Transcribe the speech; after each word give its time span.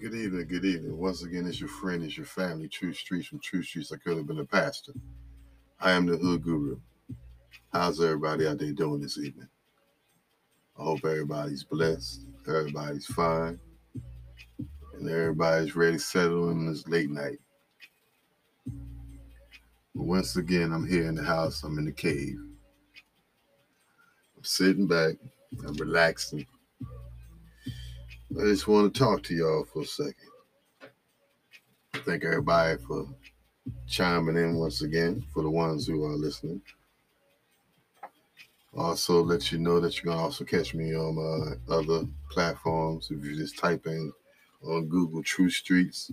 Good 0.00 0.14
evening, 0.14 0.46
good 0.48 0.64
evening. 0.64 0.98
Once 0.98 1.22
again, 1.22 1.46
it's 1.46 1.60
your 1.60 1.68
friend, 1.68 2.02
it's 2.02 2.16
your 2.16 2.26
family, 2.26 2.68
True 2.68 2.92
Streets 2.92 3.28
from 3.28 3.38
True 3.38 3.62
Streets. 3.62 3.92
I 3.92 3.96
could 3.96 4.16
have 4.16 4.26
been 4.26 4.40
a 4.40 4.44
pastor. 4.44 4.92
I 5.80 5.92
am 5.92 6.04
the 6.04 6.16
Hood 6.16 6.42
Guru. 6.42 6.80
How's 7.72 8.02
everybody 8.02 8.46
out 8.46 8.58
there 8.58 8.72
doing 8.72 9.00
this 9.00 9.18
evening? 9.18 9.48
I 10.78 10.82
hope 10.82 11.04
everybody's 11.04 11.62
blessed, 11.62 12.26
everybody's 12.46 13.06
fine, 13.06 13.60
and 14.94 15.08
everybody's 15.08 15.76
ready 15.76 15.96
to 15.96 16.02
settle 16.02 16.50
in 16.50 16.66
this 16.66 16.86
late 16.88 17.10
night. 17.10 17.38
But 18.66 20.04
once 20.04 20.36
again, 20.36 20.72
I'm 20.72 20.86
here 20.86 21.06
in 21.06 21.14
the 21.14 21.22
house, 21.22 21.62
I'm 21.62 21.78
in 21.78 21.84
the 21.84 21.92
cave. 21.92 22.36
I'm 24.36 24.44
sitting 24.44 24.88
back, 24.88 25.14
I'm 25.66 25.74
relaxing. 25.74 26.46
I 28.36 28.42
just 28.46 28.66
want 28.66 28.92
to 28.92 28.98
talk 28.98 29.22
to 29.24 29.34
y'all 29.34 29.64
for 29.64 29.82
a 29.82 29.86
second. 29.86 30.14
Thank 31.92 32.24
everybody 32.24 32.76
for 32.82 33.06
chiming 33.86 34.36
in 34.36 34.56
once 34.56 34.82
again 34.82 35.24
for 35.32 35.44
the 35.44 35.50
ones 35.50 35.86
who 35.86 36.04
are 36.04 36.16
listening. 36.16 36.60
Also, 38.76 39.22
let 39.22 39.52
you 39.52 39.58
know 39.58 39.78
that 39.78 39.94
you 39.96 40.02
can 40.02 40.18
also 40.18 40.44
catch 40.44 40.74
me 40.74 40.96
on 40.96 41.14
my 41.14 41.74
other 41.76 42.08
platforms. 42.28 43.08
If 43.12 43.24
you 43.24 43.36
just 43.36 43.56
type 43.56 43.86
in 43.86 44.12
on 44.64 44.88
Google 44.88 45.22
True 45.22 45.48
Streets, 45.48 46.10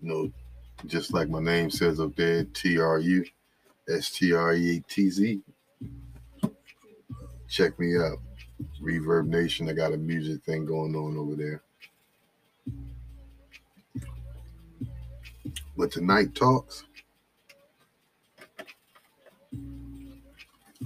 you 0.00 0.08
know, 0.08 0.32
just 0.86 1.12
like 1.12 1.28
my 1.28 1.40
name 1.40 1.70
says 1.70 2.00
up 2.00 2.16
there, 2.16 2.44
T 2.44 2.80
R 2.80 2.98
U 2.98 3.24
S 3.90 4.10
T 4.10 4.32
R 4.32 4.54
E 4.54 4.82
T 4.88 5.10
Z. 5.10 5.42
Check 7.46 7.78
me 7.78 7.98
out. 7.98 8.20
Reverb 8.80 9.26
Nation. 9.26 9.68
I 9.68 9.72
got 9.72 9.92
a 9.92 9.96
music 9.96 10.42
thing 10.44 10.64
going 10.64 10.94
on 10.94 11.16
over 11.16 11.34
there. 11.34 11.62
But 15.76 15.90
tonight 15.90 16.34
talks 16.34 16.84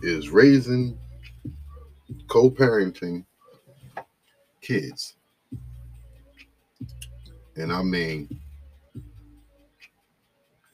is 0.03 0.31
raising, 0.31 0.99
co-parenting 2.29 3.25
kids. 4.61 5.17
And 7.57 7.73
I 7.73 7.83
mean, 7.83 8.29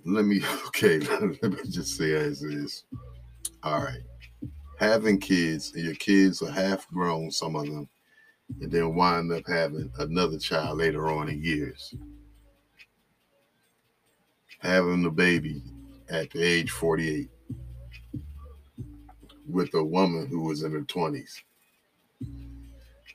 let 0.05 0.25
me 0.25 0.42
okay, 0.66 0.98
let 1.42 1.42
me 1.42 1.70
just 1.70 1.97
say 1.97 2.14
as 2.14 2.42
is. 2.42 2.84
All 3.62 3.82
right 3.82 4.09
having 4.81 5.19
kids 5.19 5.75
and 5.75 5.84
your 5.84 5.95
kids 5.97 6.41
are 6.41 6.50
half 6.50 6.89
grown, 6.89 7.31
some 7.31 7.55
of 7.55 7.67
them, 7.67 7.86
and 8.62 8.73
then 8.73 8.95
wind 8.95 9.31
up 9.31 9.42
having 9.47 9.92
another 9.98 10.39
child 10.39 10.78
later 10.78 11.09
on 11.09 11.28
in 11.28 11.45
years. 11.45 11.95
Having 14.61 15.03
the 15.03 15.11
baby 15.11 15.62
at 16.09 16.31
the 16.31 16.42
age 16.42 16.70
48 16.70 17.28
with 19.47 19.75
a 19.75 19.84
woman 19.84 20.27
who 20.27 20.45
was 20.45 20.62
in 20.62 20.72
her 20.72 20.81
20s. 20.81 21.42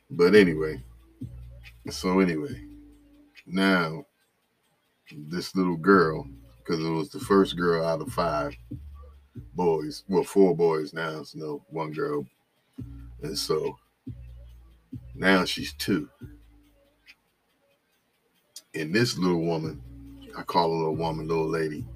But 0.08 0.36
anyway, 0.36 0.80
so 1.90 2.20
anyway, 2.20 2.64
now 3.44 4.04
this 5.10 5.56
little 5.56 5.76
girl, 5.76 6.28
because 6.58 6.84
it 6.84 6.90
was 6.90 7.10
the 7.10 7.20
first 7.20 7.56
girl 7.56 7.84
out 7.84 8.00
of 8.00 8.12
five, 8.12 8.56
boys. 9.54 10.04
Well, 10.08 10.24
four 10.24 10.56
boys 10.56 10.92
now. 10.92 11.22
So 11.22 11.38
no 11.38 11.64
one 11.68 11.92
girl. 11.92 12.26
And 13.22 13.36
so 13.36 13.78
now 15.14 15.44
she's 15.44 15.72
two. 15.74 16.08
And 18.74 18.94
this 18.94 19.16
little 19.16 19.42
woman, 19.42 19.82
I 20.36 20.42
call 20.42 20.70
her 20.70 20.76
little 20.76 20.96
woman, 20.96 21.28
little 21.28 21.48
lady, 21.48 21.86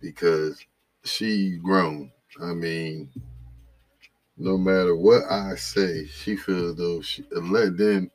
because 0.00 0.64
she 1.04 1.58
grown. 1.62 2.12
I 2.40 2.54
mean, 2.54 3.10
no 4.36 4.56
matter 4.56 4.94
what 4.94 5.24
I 5.30 5.56
say, 5.56 6.06
she 6.06 6.36
feels 6.36 6.76
though 6.76 7.02
she 7.02 7.24
let 7.32 7.76
then 7.76 8.10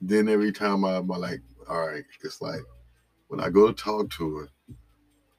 then 0.00 0.28
every 0.28 0.52
time 0.52 0.84
I'm 0.84 1.08
like, 1.08 1.40
all 1.68 1.86
right, 1.86 2.04
it's 2.22 2.42
like 2.42 2.60
when 3.28 3.40
I 3.40 3.48
go 3.50 3.68
to 3.68 3.72
talk 3.72 4.10
to 4.10 4.36
her, 4.36 4.48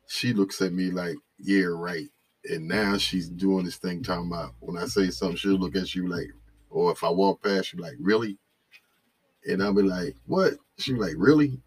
she 0.07 0.33
looks 0.33 0.61
at 0.61 0.73
me 0.73 0.91
like, 0.91 1.15
yeah, 1.39 1.65
right. 1.65 2.07
And 2.49 2.67
now 2.67 2.97
she's 2.97 3.29
doing 3.29 3.65
this 3.65 3.77
thing 3.77 4.03
talking 4.03 4.27
about 4.27 4.53
when 4.59 4.77
I 4.77 4.85
say 4.85 5.09
something, 5.09 5.37
she'll 5.37 5.57
look 5.57 5.75
at 5.75 5.93
you 5.95 6.07
like, 6.07 6.31
or 6.69 6.91
if 6.91 7.03
I 7.03 7.09
walk 7.09 7.43
past 7.43 7.73
you, 7.73 7.81
like, 7.81 7.95
really? 7.99 8.37
And 9.45 9.61
I'll 9.61 9.73
be 9.73 9.81
like, 9.81 10.15
what? 10.25 10.53
She 10.77 10.93
like, 10.93 11.15
really? 11.17 11.59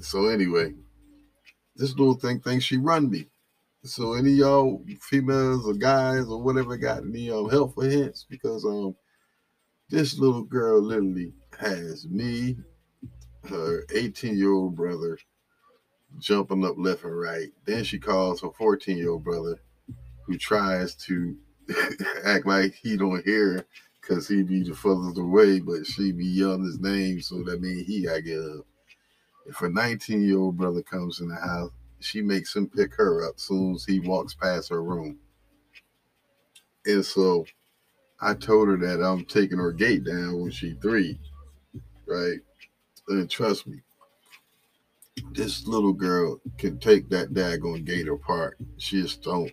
So 0.00 0.26
anyway, 0.26 0.74
this 1.76 1.90
little 1.96 2.14
thing 2.14 2.40
thinks 2.40 2.64
she 2.64 2.76
run 2.76 3.10
me. 3.10 3.28
So 3.84 4.14
any 4.14 4.30
y'all 4.30 4.84
females 5.00 5.66
or 5.66 5.74
guys 5.74 6.26
or 6.26 6.42
whatever 6.42 6.76
got 6.76 7.04
any 7.04 7.30
um 7.30 7.48
help 7.48 7.74
for 7.74 7.84
hints 7.84 8.26
because 8.28 8.64
um 8.64 8.96
this 9.88 10.18
little 10.18 10.42
girl 10.42 10.82
literally 10.82 11.32
has 11.60 12.06
me, 12.08 12.56
her 13.48 13.84
18 13.94 14.36
year 14.36 14.52
old 14.52 14.74
brother, 14.74 15.16
jumping 16.18 16.64
up 16.64 16.76
left 16.78 17.04
and 17.04 17.18
right. 17.18 17.48
Then 17.64 17.84
she 17.84 17.98
calls 17.98 18.40
her 18.42 18.50
14 18.50 18.96
year 18.96 19.10
old 19.10 19.24
brother, 19.24 19.60
who 20.26 20.36
tries 20.36 20.94
to 21.06 21.36
act 22.24 22.46
like 22.46 22.74
he 22.74 22.96
don't 22.96 23.24
hear 23.24 23.66
because 24.00 24.28
he 24.28 24.42
be 24.42 24.62
the 24.62 24.74
furthest 24.74 25.18
away, 25.18 25.60
but 25.60 25.86
she 25.86 26.12
be 26.12 26.26
yelling 26.26 26.64
his 26.64 26.78
name, 26.78 27.20
so 27.20 27.42
that 27.42 27.60
means 27.60 27.86
he 27.86 28.04
gotta 28.04 28.22
get 28.22 28.38
up. 28.38 28.66
If 29.46 29.62
a 29.62 29.68
19 29.68 30.22
year 30.22 30.38
old 30.38 30.56
brother 30.56 30.82
comes 30.82 31.20
in 31.20 31.28
the 31.28 31.36
house, 31.36 31.70
she 32.00 32.20
makes 32.20 32.54
him 32.54 32.68
pick 32.68 32.94
her 32.94 33.28
up 33.28 33.38
soon 33.38 33.74
as 33.74 33.84
he 33.84 34.00
walks 34.00 34.34
past 34.34 34.70
her 34.70 34.82
room. 34.82 35.18
And 36.84 37.04
so 37.04 37.46
I 38.20 38.34
told 38.34 38.68
her 38.68 38.76
that 38.78 39.04
I'm 39.04 39.24
taking 39.24 39.58
her 39.58 39.72
gate 39.72 40.04
down 40.04 40.40
when 40.40 40.50
she 40.50 40.74
three, 40.80 41.18
right? 42.06 42.38
And 43.08 43.30
trust 43.30 43.66
me, 43.66 43.80
this 45.36 45.66
little 45.66 45.92
girl 45.92 46.40
can 46.56 46.78
take 46.78 47.10
that 47.10 47.34
daggone 47.34 47.84
gate 47.84 48.08
apart. 48.08 48.56
She 48.78 49.02
just 49.02 49.22
don't 49.22 49.52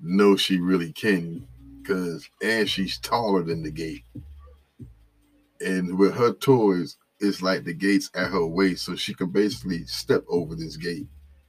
know 0.00 0.36
she 0.36 0.58
really 0.58 0.92
can 0.92 1.46
because 1.82 2.28
and 2.40 2.68
she's 2.68 2.98
taller 2.98 3.42
than 3.42 3.62
the 3.62 3.70
gate. 3.70 4.04
And 5.60 5.98
with 5.98 6.14
her 6.14 6.32
toys, 6.32 6.96
it's 7.18 7.42
like 7.42 7.64
the 7.64 7.74
gate's 7.74 8.10
at 8.14 8.30
her 8.30 8.46
waist, 8.46 8.84
so 8.84 8.94
she 8.94 9.12
can 9.12 9.30
basically 9.30 9.84
step 9.84 10.24
over 10.28 10.54
this 10.54 10.76
gate. 10.76 11.06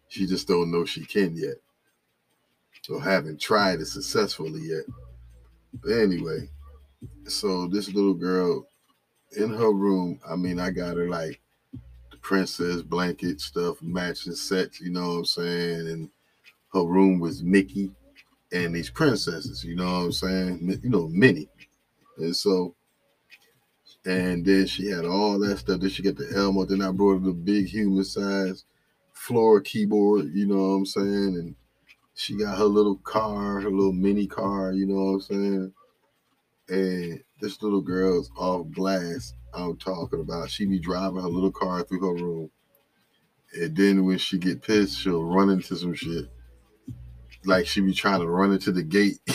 She 0.10 0.26
just 0.26 0.48
don't 0.48 0.72
know 0.72 0.84
she 0.84 1.06
can 1.06 1.36
yet. 1.36 1.56
Or 2.90 3.00
haven't 3.00 3.40
tried 3.40 3.80
it 3.80 3.86
successfully 3.86 4.62
yet. 4.64 4.84
But 5.74 5.92
anyway, 5.92 6.50
so 7.26 7.68
this 7.68 7.94
little 7.94 8.16
girl 8.16 8.66
in 9.38 9.54
her 9.54 9.72
room, 9.72 10.20
I 10.28 10.36
mean, 10.36 10.60
I 10.60 10.72
got 10.72 10.98
her 10.98 11.08
like 11.08 11.40
princess 12.22 12.82
blanket 12.82 13.42
stuff, 13.42 13.82
matching 13.82 14.34
sets, 14.34 14.80
you 14.80 14.92
know 14.92 15.10
what 15.10 15.18
I'm 15.18 15.26
saying? 15.26 15.88
And 15.88 16.10
her 16.74 16.84
room 16.84 17.20
was 17.20 17.44
Mickey 17.44 17.92
and 18.52 18.76
these 18.76 18.90
princesses, 18.90 19.64
you 19.64 19.76
know 19.76 19.86
what 19.86 20.06
I'm 20.06 20.12
saying? 20.12 20.80
You 20.84 20.90
know, 20.90 21.08
Minnie. 21.08 21.50
And 22.18 22.36
so, 22.36 22.76
and 24.06 24.46
then 24.46 24.66
she 24.68 24.88
had 24.88 25.06
all 25.06 25.40
that 25.40 25.60
stuff. 25.60 25.80
Then 25.80 25.90
she 25.90 26.04
got 26.04 26.16
the 26.16 26.32
Elmo. 26.36 26.66
Then 26.66 26.82
I 26.82 26.92
brought 26.92 27.20
her 27.20 27.26
the 27.26 27.34
big 27.34 27.68
human 27.68 28.04
size 28.04 28.66
floor 29.14 29.62
keyboard, 29.62 30.32
you 30.34 30.48
know 30.48 30.56
what 30.56 30.76
I'm 30.78 30.86
saying? 30.86 31.36
And 31.38 31.56
she 32.16 32.36
got 32.38 32.58
her 32.58 32.66
little 32.66 32.98
car, 32.98 33.62
her 33.62 33.70
little 33.70 33.94
mini 33.94 34.28
car, 34.28 34.74
you 34.74 34.88
know 34.88 34.96
what 34.96 35.12
I'm 35.12 35.22
saying? 35.22 35.74
And 36.70 37.24
this 37.40 37.62
little 37.62 37.82
girl's 37.82 38.32
off 38.38 38.70
glass 38.72 39.34
I'm 39.54 39.78
talking 39.78 40.20
about. 40.20 40.50
She 40.50 40.66
be 40.66 40.80
driving 40.80 41.22
her 41.22 41.28
little 41.28 41.52
car 41.52 41.84
through 41.84 42.00
her 42.02 42.24
room. 42.24 42.52
And 43.54 43.76
then 43.76 44.06
when 44.06 44.18
she 44.18 44.38
get 44.38 44.62
pissed, 44.62 45.00
she'll 45.00 45.24
run 45.24 45.50
into 45.50 45.76
some 45.76 45.94
shit. 45.94 46.26
Like 47.44 47.68
she 47.68 47.82
be 47.82 47.94
trying 47.94 48.22
to 48.22 48.28
run 48.28 48.54
into 48.54 48.72
the 48.72 48.84
gate, 48.84 49.20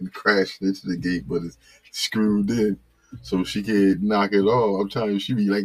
and 0.00 0.12
crashing 0.14 0.68
into 0.68 0.86
the 0.86 0.96
gate, 0.96 1.24
but 1.28 1.42
it's 1.42 1.58
screwed 1.92 2.50
in. 2.50 2.78
So 3.22 3.44
she 3.44 3.62
can't 3.62 4.02
knock 4.02 4.32
it 4.32 4.42
off. 4.42 4.80
I'm 4.80 4.88
telling 4.88 5.12
you, 5.12 5.18
she 5.18 5.34
be 5.34 5.46
like, 5.46 5.64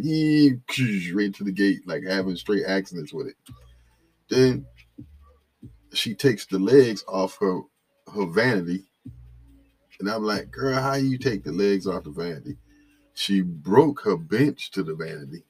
right 1.14 1.34
to 1.34 1.44
the 1.44 1.52
gate, 1.52 1.86
like 1.86 2.02
having 2.04 2.36
straight 2.36 2.64
accidents 2.66 3.14
with 3.14 3.28
it. 3.28 3.36
Then 4.28 4.66
she 5.92 6.14
takes 6.14 6.46
the 6.46 6.58
legs 6.58 7.04
off 7.08 7.38
her 7.40 7.60
her 8.14 8.26
vanity. 8.26 8.84
And 9.98 10.10
I'm 10.10 10.24
like, 10.24 10.50
girl, 10.50 10.74
how 10.80 10.94
you 10.94 11.16
take 11.18 11.44
the 11.44 11.52
legs 11.52 11.86
off 11.86 12.04
the 12.04 12.10
vanity? 12.10 12.58
She 13.16 13.40
broke 13.40 14.02
her 14.02 14.18
bench 14.18 14.70
to 14.72 14.82
the 14.82 14.94
vanity. 14.94 15.42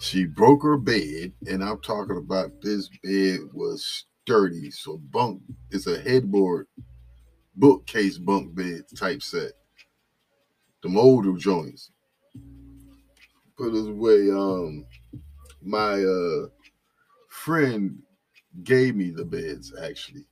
She 0.00 0.26
broke 0.26 0.62
her 0.62 0.76
bed, 0.76 1.32
and 1.46 1.64
I'm 1.64 1.80
talking 1.80 2.18
about 2.18 2.60
this 2.60 2.90
bed 3.02 3.38
was 3.54 4.04
sturdy. 4.22 4.70
So 4.70 4.98
bunk 4.98 5.40
it's 5.70 5.86
a 5.86 5.98
headboard, 5.98 6.66
bookcase 7.56 8.18
bunk 8.18 8.54
bed 8.54 8.82
type 8.96 9.22
set. 9.22 9.52
The 10.82 10.94
older 10.94 11.32
joints. 11.32 11.90
put 13.56 13.72
this 13.72 13.86
way, 13.86 14.30
um, 14.30 14.84
my 15.62 16.04
uh 16.04 16.48
friend 17.30 17.98
gave 18.62 18.94
me 18.94 19.10
the 19.10 19.24
beds 19.24 19.72
actually. 19.82 20.26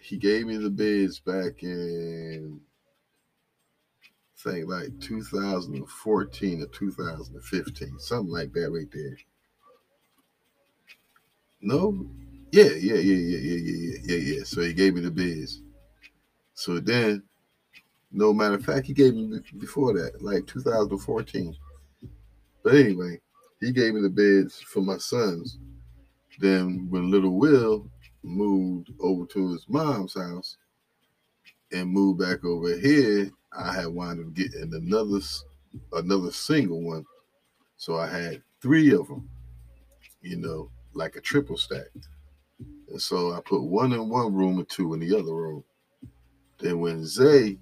He 0.00 0.16
gave 0.16 0.46
me 0.46 0.58
the 0.58 0.70
beds 0.70 1.18
back 1.18 1.64
in 1.64 2.60
think 4.42 4.68
like 4.68 4.98
2014 5.00 6.62
or 6.62 6.66
2015, 6.66 7.98
something 7.98 8.32
like 8.32 8.52
that 8.52 8.70
right 8.70 8.90
there. 8.92 9.16
No, 11.60 12.06
yeah, 12.52 12.64
yeah, 12.64 12.94
yeah, 12.94 13.14
yeah, 13.14 13.38
yeah, 13.38 13.58
yeah, 13.58 13.98
yeah, 14.04 14.34
yeah. 14.36 14.44
So 14.44 14.62
he 14.62 14.72
gave 14.72 14.94
me 14.94 15.02
the 15.02 15.10
beds. 15.10 15.62
So 16.54 16.80
then, 16.80 17.22
no 18.10 18.32
matter 18.32 18.54
of 18.54 18.64
fact, 18.64 18.86
he 18.86 18.94
gave 18.94 19.14
me 19.14 19.40
before 19.58 19.92
that, 19.94 20.22
like 20.22 20.46
2014. 20.46 21.56
But 22.62 22.74
anyway, 22.74 23.20
he 23.60 23.72
gave 23.72 23.94
me 23.94 24.00
the 24.00 24.08
beds 24.10 24.60
for 24.60 24.80
my 24.80 24.98
sons. 24.98 25.58
Then 26.38 26.86
when 26.90 27.10
little 27.10 27.38
Will 27.38 27.90
moved 28.22 28.90
over 29.00 29.26
to 29.26 29.52
his 29.52 29.66
mom's 29.68 30.14
house 30.14 30.56
and 31.72 31.90
moved 31.90 32.20
back 32.20 32.44
over 32.44 32.76
here, 32.78 33.30
I 33.56 33.74
had 33.74 33.88
wound 33.88 34.20
up 34.20 34.34
getting 34.34 34.72
another 34.74 35.20
another 35.92 36.32
single 36.32 36.82
one. 36.82 37.04
So 37.76 37.96
I 37.98 38.08
had 38.08 38.42
three 38.62 38.92
of 38.92 39.08
them, 39.08 39.28
you 40.22 40.36
know, 40.36 40.70
like 40.94 41.16
a 41.16 41.20
triple 41.20 41.56
stack. 41.56 41.86
And 42.90 43.00
so 43.02 43.32
I 43.32 43.40
put 43.40 43.62
one 43.62 43.92
in 43.92 44.08
one 44.08 44.34
room 44.34 44.58
and 44.58 44.68
two 44.68 44.94
in 44.94 45.00
the 45.00 45.16
other 45.18 45.34
room. 45.34 45.64
Then 46.60 46.80
when 46.80 47.04
Zay 47.06 47.58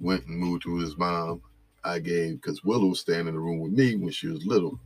went 0.00 0.26
and 0.26 0.38
moved 0.38 0.62
to 0.64 0.78
his 0.78 0.96
mom, 0.98 1.42
I 1.84 1.98
gave 1.98 2.40
because 2.40 2.64
Willow 2.64 2.88
was 2.88 3.00
staying 3.00 3.28
in 3.28 3.34
the 3.34 3.40
room 3.40 3.60
with 3.60 3.72
me 3.72 3.96
when 3.96 4.12
she 4.12 4.28
was 4.28 4.46
little. 4.46 4.80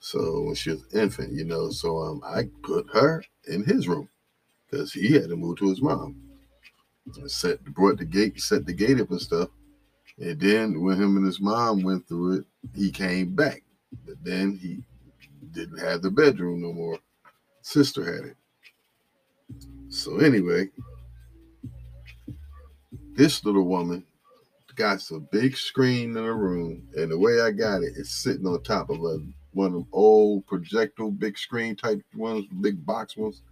So 0.00 0.42
when 0.42 0.54
she 0.54 0.70
was 0.70 0.84
infant, 0.94 1.32
you 1.32 1.44
know, 1.44 1.70
so 1.70 1.98
um, 1.98 2.22
I 2.24 2.44
put 2.62 2.86
her 2.94 3.24
in 3.48 3.64
his 3.64 3.88
room 3.88 4.08
because 4.70 4.92
he 4.92 5.12
had 5.12 5.30
to 5.30 5.36
move 5.36 5.58
to 5.58 5.70
his 5.70 5.82
mom. 5.82 6.23
Set 7.26 7.62
brought 7.64 7.98
the 7.98 8.04
gate, 8.04 8.40
set 8.40 8.66
the 8.66 8.72
gate 8.72 9.00
up 9.00 9.10
and 9.10 9.20
stuff. 9.20 9.48
And 10.18 10.38
then 10.38 10.82
when 10.82 11.00
him 11.00 11.16
and 11.16 11.26
his 11.26 11.40
mom 11.40 11.82
went 11.82 12.08
through 12.08 12.38
it, 12.38 12.44
he 12.74 12.90
came 12.90 13.34
back. 13.34 13.62
But 14.06 14.16
then 14.22 14.58
he 14.60 14.82
didn't 15.52 15.78
have 15.78 16.02
the 16.02 16.10
bedroom 16.10 16.62
no 16.62 16.72
more. 16.72 16.98
Sister 17.62 18.04
had 18.04 18.24
it. 18.30 18.36
So 19.88 20.18
anyway, 20.18 20.70
this 23.14 23.44
little 23.44 23.66
woman 23.66 24.04
got 24.74 25.00
some 25.00 25.28
big 25.30 25.56
screen 25.56 26.16
in 26.16 26.24
the 26.24 26.32
room, 26.32 26.88
and 26.96 27.10
the 27.10 27.18
way 27.18 27.40
I 27.40 27.50
got 27.52 27.82
it, 27.82 27.94
it's 27.96 28.10
sitting 28.10 28.46
on 28.46 28.62
top 28.62 28.90
of 28.90 28.98
a 29.04 29.18
one 29.52 29.68
of 29.68 29.72
them 29.72 29.88
old 29.92 30.44
projectile 30.46 31.12
big 31.12 31.38
screen 31.38 31.76
type 31.76 32.02
ones, 32.16 32.46
big 32.60 32.84
box 32.84 33.16
ones, 33.16 33.42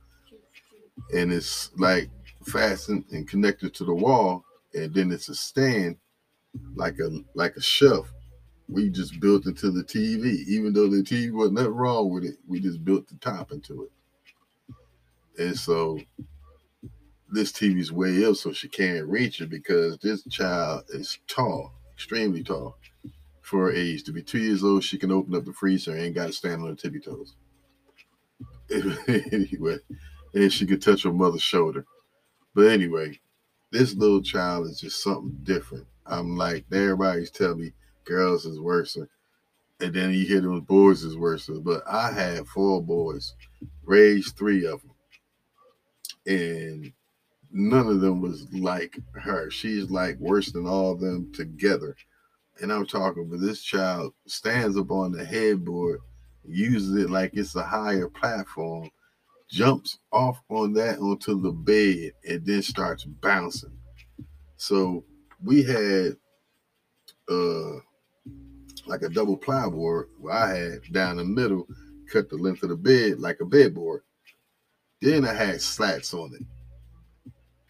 and 1.15 1.33
it's 1.33 1.71
like 1.79 2.11
fastened 2.43 3.05
and 3.11 3.29
connected 3.29 3.75
to 3.75 3.85
the 3.85 3.95
wall, 3.95 4.45
and 4.75 4.93
then 4.95 5.11
it's 5.13 5.29
a 5.29 5.35
stand 5.35 5.97
like 6.75 6.99
a 6.99 7.11
like 7.35 7.57
a 7.57 7.63
shelf. 7.63 8.13
We 8.69 8.91
just 8.91 9.21
built 9.21 9.47
into 9.47 9.71
the 9.71 9.85
TV, 9.85 10.45
even 10.47 10.73
though 10.73 10.89
the 10.89 11.03
TV 11.03 11.33
wasn't 11.33 11.57
nothing 11.57 11.75
wrong 11.75 12.11
with 12.11 12.25
it. 12.25 12.37
We 12.47 12.61
just 12.61 12.85
built 12.85 13.09
the 13.09 13.17
top 13.17 13.53
into 13.53 13.85
it, 15.37 15.43
and 15.43 15.59
so 15.59 15.99
this 17.31 17.51
TV's 17.53 17.93
way 17.93 18.25
up, 18.27 18.37
so 18.37 18.53
she 18.53 18.69
can't 18.69 19.07
reach 19.07 19.41
it 19.41 19.49
because 19.51 19.99
this 19.99 20.23
child 20.31 20.85
is 20.91 21.19
tall, 21.27 21.73
extremely 21.95 22.43
tall 22.43 22.77
for 23.43 23.67
her 23.67 23.73
age. 23.73 24.05
To 24.05 24.13
be 24.13 24.23
two 24.23 24.39
years 24.39 24.63
old, 24.63 24.85
she 24.85 24.99
can 24.99 25.11
open 25.11 25.35
up 25.35 25.45
the 25.45 25.53
freezer 25.53 25.95
and 25.97 26.15
got 26.15 26.27
to 26.27 26.33
stand 26.33 26.63
on 26.63 26.69
her 26.69 26.75
tippy 26.75 27.01
toes. 27.01 27.35
anyway, 29.33 29.79
and 30.35 30.53
she 30.53 30.67
could 30.67 30.83
touch 30.83 31.03
her 31.05 31.13
mother's 31.13 31.43
shoulder. 31.43 31.85
But 32.55 32.69
anyway, 32.69 33.19
this 33.71 33.95
little 33.95 34.23
child 34.23 34.67
is 34.67 34.81
just 34.81 35.03
something 35.03 35.39
different. 35.43 35.87
I'm 36.07 36.37
like, 36.37 36.65
everybody's 36.73 37.31
telling 37.31 37.61
me 37.61 37.73
girls 38.05 38.45
is 38.45 38.61
worse. 38.61 38.97
And 39.81 39.95
then 39.95 40.13
you 40.13 40.27
hear 40.27 40.41
those 40.41 40.63
boys 40.63 41.03
is 41.03 41.17
worse. 41.17 41.49
But 41.49 41.83
I 41.89 42.13
had 42.13 42.47
four 42.47 42.83
boys, 42.83 43.35
raised 43.85 44.37
three 44.37 44.67
of 44.67 44.83
them. 44.83 44.91
And 46.27 46.93
none 47.51 47.89
of 47.89 48.01
them 48.01 48.21
was 48.21 48.47
like 48.53 48.99
her. 49.15 49.51
She's 49.51 49.91
like 49.91 50.19
worse 50.19 50.53
than 50.53 50.67
all 50.67 50.93
of 50.93 51.01
them 51.01 51.33
together. 51.33 51.97
And 52.61 52.73
I'm 52.73 52.87
talking, 52.87 53.29
but 53.29 53.41
this 53.41 53.63
child 53.63 54.13
stands 54.27 54.77
up 54.77 54.91
on 54.91 55.13
the 55.13 55.25
headboard, 55.25 56.01
uses 56.47 56.95
it 56.97 57.11
like 57.11 57.33
it's 57.35 57.57
a 57.57 57.63
higher 57.63 58.09
platform, 58.09 58.91
jumps 59.53 59.99
off 60.11 60.43
on 60.49 60.73
that 60.75 60.99
onto 60.99 61.41
the 61.41 61.53
bed, 61.53 62.13
and 62.29 62.45
then 62.45 62.63
starts 62.63 63.05
bouncing. 63.05 63.79
So 64.57 65.05
we 65.45 65.63
had 65.63 66.17
uh 67.31 67.79
like 68.87 69.03
a 69.03 69.09
double 69.09 69.39
plyboard 69.39 70.07
where 70.19 70.35
I 70.35 70.57
had 70.57 70.93
down 70.93 71.19
the 71.19 71.25
middle, 71.25 71.69
cut 72.11 72.29
the 72.29 72.37
length 72.37 72.65
of 72.65 72.71
the 72.71 72.77
bed 72.77 73.21
like 73.21 73.41
a 73.41 73.45
bedboard. 73.45 74.03
Then 75.01 75.25
I 75.25 75.35
had 75.35 75.61
slats 75.61 76.15
on 76.15 76.35
it 76.35 76.47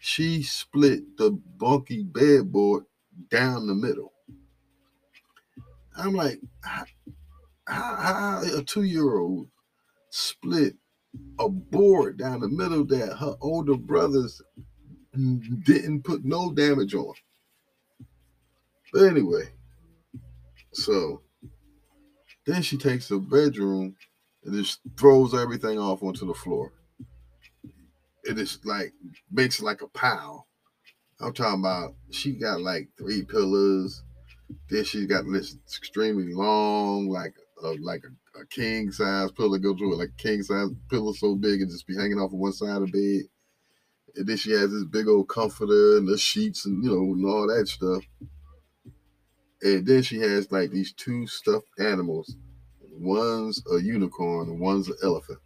she 0.05 0.43
split 0.43 1.15
the 1.15 1.31
bunky 1.31 2.03
bedboard 2.03 2.83
down 3.29 3.65
the 3.65 3.73
middle. 3.73 4.11
I'm 5.95 6.13
like, 6.13 6.41
how, 6.59 6.83
how 7.65 8.43
a 8.43 8.61
two 8.63 8.83
year 8.83 9.17
old 9.17 9.47
split 10.09 10.75
a 11.39 11.49
board 11.49 12.17
down 12.17 12.39
the 12.39 12.47
middle 12.47 12.85
that 12.85 13.17
her 13.17 13.35
older 13.41 13.75
brothers 13.75 14.41
didn't 15.63 16.03
put 16.03 16.23
no 16.25 16.51
damage 16.51 16.95
on. 16.95 17.13
But 18.91 19.03
anyway, 19.03 19.49
so 20.73 21.21
then 22.45 22.61
she 22.61 22.77
takes 22.77 23.07
the 23.07 23.19
bedroom 23.19 23.95
and 24.43 24.53
just 24.53 24.79
throws 24.97 25.33
everything 25.33 25.79
off 25.79 26.03
onto 26.03 26.25
the 26.25 26.33
floor 26.33 26.73
it 28.23 28.37
is 28.37 28.59
like 28.63 28.93
makes 29.31 29.61
like 29.61 29.81
a 29.81 29.87
pile. 29.87 30.47
I'm 31.21 31.33
talking 31.33 31.59
about 31.59 31.95
she 32.11 32.33
got 32.33 32.61
like 32.61 32.89
three 32.97 33.23
pillars. 33.23 34.03
Then 34.69 34.83
she 34.83 35.05
got 35.05 35.25
this 35.31 35.55
extremely 35.77 36.33
long, 36.33 37.09
like 37.09 37.33
uh, 37.63 37.75
like 37.79 38.03
a, 38.03 38.09
a, 38.39 38.45
king 38.45 38.91
size 38.91 39.31
pillow 39.31 39.57
go 39.57 39.75
through 39.75 39.93
it, 39.93 39.97
like 39.97 40.09
a 40.09 40.21
king 40.21 40.43
size 40.43 40.69
pillow 40.89 41.13
so 41.13 41.35
big 41.35 41.61
and 41.61 41.71
just 41.71 41.87
be 41.87 41.95
hanging 41.95 42.19
off 42.19 42.33
of 42.33 42.39
one 42.39 42.53
side 42.53 42.81
of 42.81 42.91
the 42.91 43.19
bed. 43.19 43.29
And 44.15 44.27
then 44.27 44.37
she 44.37 44.51
has 44.51 44.71
this 44.71 44.85
big 44.85 45.07
old 45.07 45.29
comforter 45.29 45.97
and 45.97 46.07
the 46.07 46.17
sheets 46.17 46.65
and 46.65 46.83
you 46.83 46.89
know 46.89 47.13
and 47.13 47.25
all 47.25 47.47
that 47.47 47.67
stuff. 47.67 48.03
And 49.61 49.85
then 49.85 50.03
she 50.03 50.19
has 50.19 50.51
like 50.51 50.71
these 50.71 50.93
two 50.93 51.25
stuffed 51.25 51.67
animals. 51.79 52.35
One's 52.99 53.63
a 53.71 53.81
unicorn 53.81 54.49
and 54.49 54.59
one's 54.59 54.87
an 54.87 54.97
elephant 55.03 55.39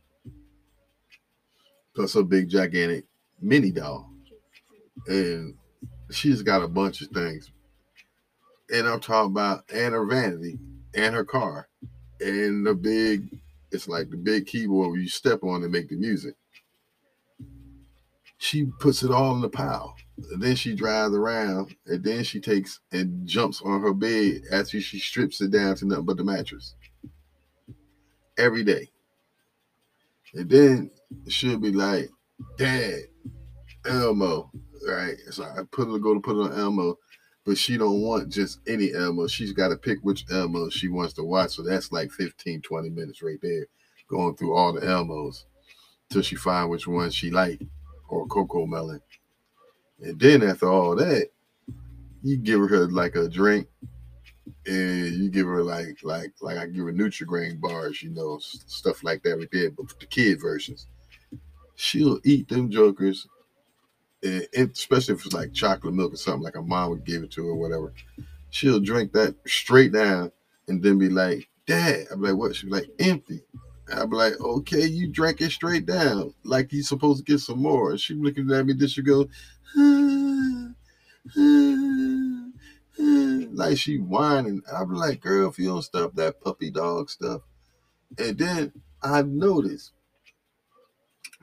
plus 1.97 2.13
a 2.15 2.23
big 2.23 2.47
gigantic 2.47 3.05
mini 3.41 3.71
doll. 3.71 4.11
And 5.07 5.55
she's 6.11 6.43
got 6.43 6.61
a 6.61 6.67
bunch 6.67 7.01
of 7.01 7.07
things. 7.09 7.51
And 8.69 8.87
I'm 8.87 8.99
talking 8.99 9.31
about 9.31 9.63
and 9.73 9.93
her 9.93 10.05
vanity 10.05 10.59
and 10.93 11.15
her 11.15 11.25
car 11.25 11.69
and 12.19 12.65
the 12.65 12.73
big, 12.73 13.29
it's 13.71 13.87
like 13.87 14.09
the 14.09 14.17
big 14.17 14.45
keyboard 14.45 14.91
where 14.91 14.99
you 14.99 15.09
step 15.09 15.43
on 15.43 15.63
and 15.63 15.71
make 15.71 15.89
the 15.89 15.95
music. 15.95 16.35
She 18.37 18.65
puts 18.79 19.03
it 19.03 19.11
all 19.11 19.35
in 19.35 19.41
the 19.41 19.49
pile. 19.49 19.95
And 20.31 20.41
then 20.41 20.55
she 20.55 20.75
drives 20.75 21.13
around 21.13 21.75
and 21.85 22.03
then 22.03 22.23
she 22.23 22.39
takes 22.39 22.79
and 22.91 23.27
jumps 23.27 23.61
on 23.63 23.81
her 23.81 23.93
bed 23.93 24.41
after 24.51 24.81
she 24.81 24.99
strips 24.99 25.41
it 25.41 25.51
down 25.51 25.75
to 25.75 25.85
nothing 25.85 26.05
but 26.05 26.17
the 26.17 26.23
mattress. 26.23 26.75
Every 28.37 28.63
day. 28.63 28.89
And 30.33 30.49
then 30.49 30.91
she'll 31.27 31.57
be 31.57 31.71
like, 31.71 32.09
Dad, 32.57 33.01
Elmo, 33.85 34.51
right? 34.87 35.15
So 35.31 35.43
I 35.43 35.61
put 35.71 35.87
her 35.87 35.97
go 35.99 36.13
to 36.13 36.19
put 36.19 36.37
on 36.37 36.57
Elmo, 36.57 36.97
but 37.47 37.57
she 37.57 37.77
don't 37.77 38.01
want 38.01 38.29
just 38.29 38.59
any 38.67 38.93
Elmo. 38.93 39.25
She's 39.25 39.53
got 39.53 39.69
to 39.69 39.77
pick 39.77 39.99
which 40.01 40.25
Elmo 40.29 40.67
she 40.69 40.89
wants 40.89 41.13
to 41.13 41.23
watch. 41.23 41.51
So 41.51 41.63
that's 41.63 41.93
like 41.93 42.11
15, 42.11 42.61
20 42.61 42.89
minutes 42.89 43.23
right 43.23 43.39
there, 43.41 43.67
going 44.09 44.35
through 44.35 44.53
all 44.53 44.73
the 44.73 44.81
Elmos 44.81 45.45
till 46.09 46.21
she 46.21 46.35
find 46.35 46.69
which 46.69 46.87
one 46.87 47.09
she 47.09 47.31
like 47.31 47.61
or 48.09 48.27
CoComelon. 48.27 48.99
And 50.01 50.19
then 50.19 50.43
after 50.43 50.69
all 50.69 50.97
that, 50.97 51.29
you 52.21 52.35
give 52.35 52.59
her 52.69 52.85
like 52.89 53.15
a 53.15 53.29
drink 53.29 53.69
and 54.65 55.13
you 55.13 55.29
give 55.29 55.47
her 55.47 55.63
like 55.63 55.99
like 56.03 56.33
like 56.41 56.57
I 56.57 56.65
give 56.65 56.83
her 56.83 56.91
Nutri-Grain 56.91 57.61
bars, 57.61 58.03
you 58.03 58.09
know, 58.09 58.39
stuff 58.41 59.05
like 59.05 59.23
that 59.23 59.37
right 59.37 59.47
there, 59.53 59.71
but 59.71 59.87
the 59.97 60.05
kid 60.05 60.41
versions 60.41 60.87
she'll 61.75 62.19
eat 62.25 62.49
them 62.49 62.69
jokers, 62.69 63.27
and 64.23 64.71
especially 64.71 65.15
if 65.15 65.25
it's 65.25 65.33
like 65.33 65.53
chocolate 65.53 65.93
milk 65.93 66.13
or 66.13 66.17
something, 66.17 66.43
like 66.43 66.55
a 66.55 66.61
mom 66.61 66.89
would 66.91 67.05
give 67.05 67.23
it 67.23 67.31
to 67.31 67.45
her 67.45 67.51
or 67.51 67.55
whatever. 67.55 67.93
She'll 68.49 68.79
drink 68.79 69.11
that 69.13 69.35
straight 69.45 69.91
down 69.91 70.31
and 70.67 70.81
then 70.81 70.97
be 70.97 71.09
like, 71.09 71.49
Dad, 71.65 72.07
I'm 72.11 72.21
like, 72.21 72.35
what? 72.35 72.55
She 72.55 72.67
like, 72.67 72.89
empty. 72.99 73.43
I'm 73.93 74.09
like, 74.09 74.39
okay, 74.39 74.85
you 74.85 75.07
drank 75.07 75.41
it 75.41 75.51
straight 75.51 75.85
down, 75.85 76.33
like 76.43 76.73
you 76.73 76.83
supposed 76.83 77.25
to 77.25 77.31
get 77.31 77.39
some 77.39 77.61
more. 77.61 77.91
And 77.91 77.99
she 77.99 78.15
looking 78.15 78.51
at 78.51 78.65
me, 78.65 78.73
then 78.73 78.87
she 78.87 79.01
go, 79.01 79.29
like 83.53 83.77
she 83.77 83.97
whining. 83.97 84.61
I'm 84.73 84.93
like, 84.93 85.21
girl, 85.21 85.49
if 85.49 85.59
you 85.59 85.67
don't 85.67 85.81
stop 85.81 86.15
that 86.15 86.41
puppy 86.41 86.69
dog 86.69 87.09
stuff. 87.09 87.41
And 88.17 88.37
then 88.37 88.73
I 89.01 89.21
noticed 89.21 89.91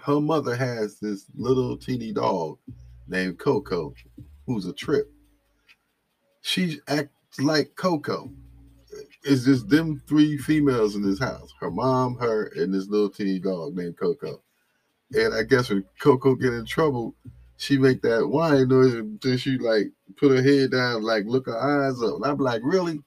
her 0.04 0.20
mother 0.20 0.54
has 0.54 0.98
this 0.98 1.24
little 1.34 1.78
teeny 1.78 2.12
dog 2.12 2.58
named 3.08 3.38
Coco, 3.38 3.94
who's 4.46 4.66
a 4.66 4.74
trip. 4.74 5.10
She 6.42 6.78
acts 6.88 7.40
like 7.40 7.74
Coco. 7.74 8.30
It's 9.22 9.46
just 9.46 9.70
them 9.70 10.02
three 10.06 10.36
females 10.36 10.94
in 10.94 11.02
this 11.02 11.18
house. 11.18 11.54
Her 11.58 11.70
mom, 11.70 12.16
her, 12.18 12.52
and 12.54 12.74
this 12.74 12.86
little 12.88 13.08
teeny 13.08 13.38
dog 13.38 13.74
named 13.76 13.96
Coco. 13.98 14.42
And 15.14 15.34
I 15.34 15.42
guess 15.42 15.70
when 15.70 15.84
Coco 15.98 16.34
get 16.34 16.52
in 16.52 16.66
trouble, 16.66 17.14
she 17.56 17.78
make 17.78 18.02
that 18.02 18.28
whine 18.28 18.68
noise 18.68 18.92
until 18.92 19.38
she 19.38 19.56
like 19.56 19.86
put 20.18 20.32
her 20.32 20.42
head 20.42 20.72
down, 20.72 21.02
like 21.02 21.24
look 21.24 21.46
her 21.46 21.58
eyes 21.58 22.02
up. 22.02 22.16
And 22.16 22.26
I'm 22.26 22.36
like, 22.36 22.60
really? 22.62 23.00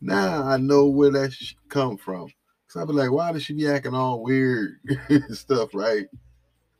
Now 0.00 0.44
I 0.44 0.56
know 0.56 0.86
where 0.86 1.10
that 1.10 1.34
come 1.68 1.96
from. 1.96 2.28
So 2.76 2.82
I 2.82 2.84
be 2.84 2.92
like, 2.92 3.10
why 3.10 3.32
does 3.32 3.42
she 3.42 3.54
be 3.54 3.66
acting 3.66 3.94
all 3.94 4.22
weird 4.22 4.72
stuff, 5.30 5.70
right? 5.72 6.04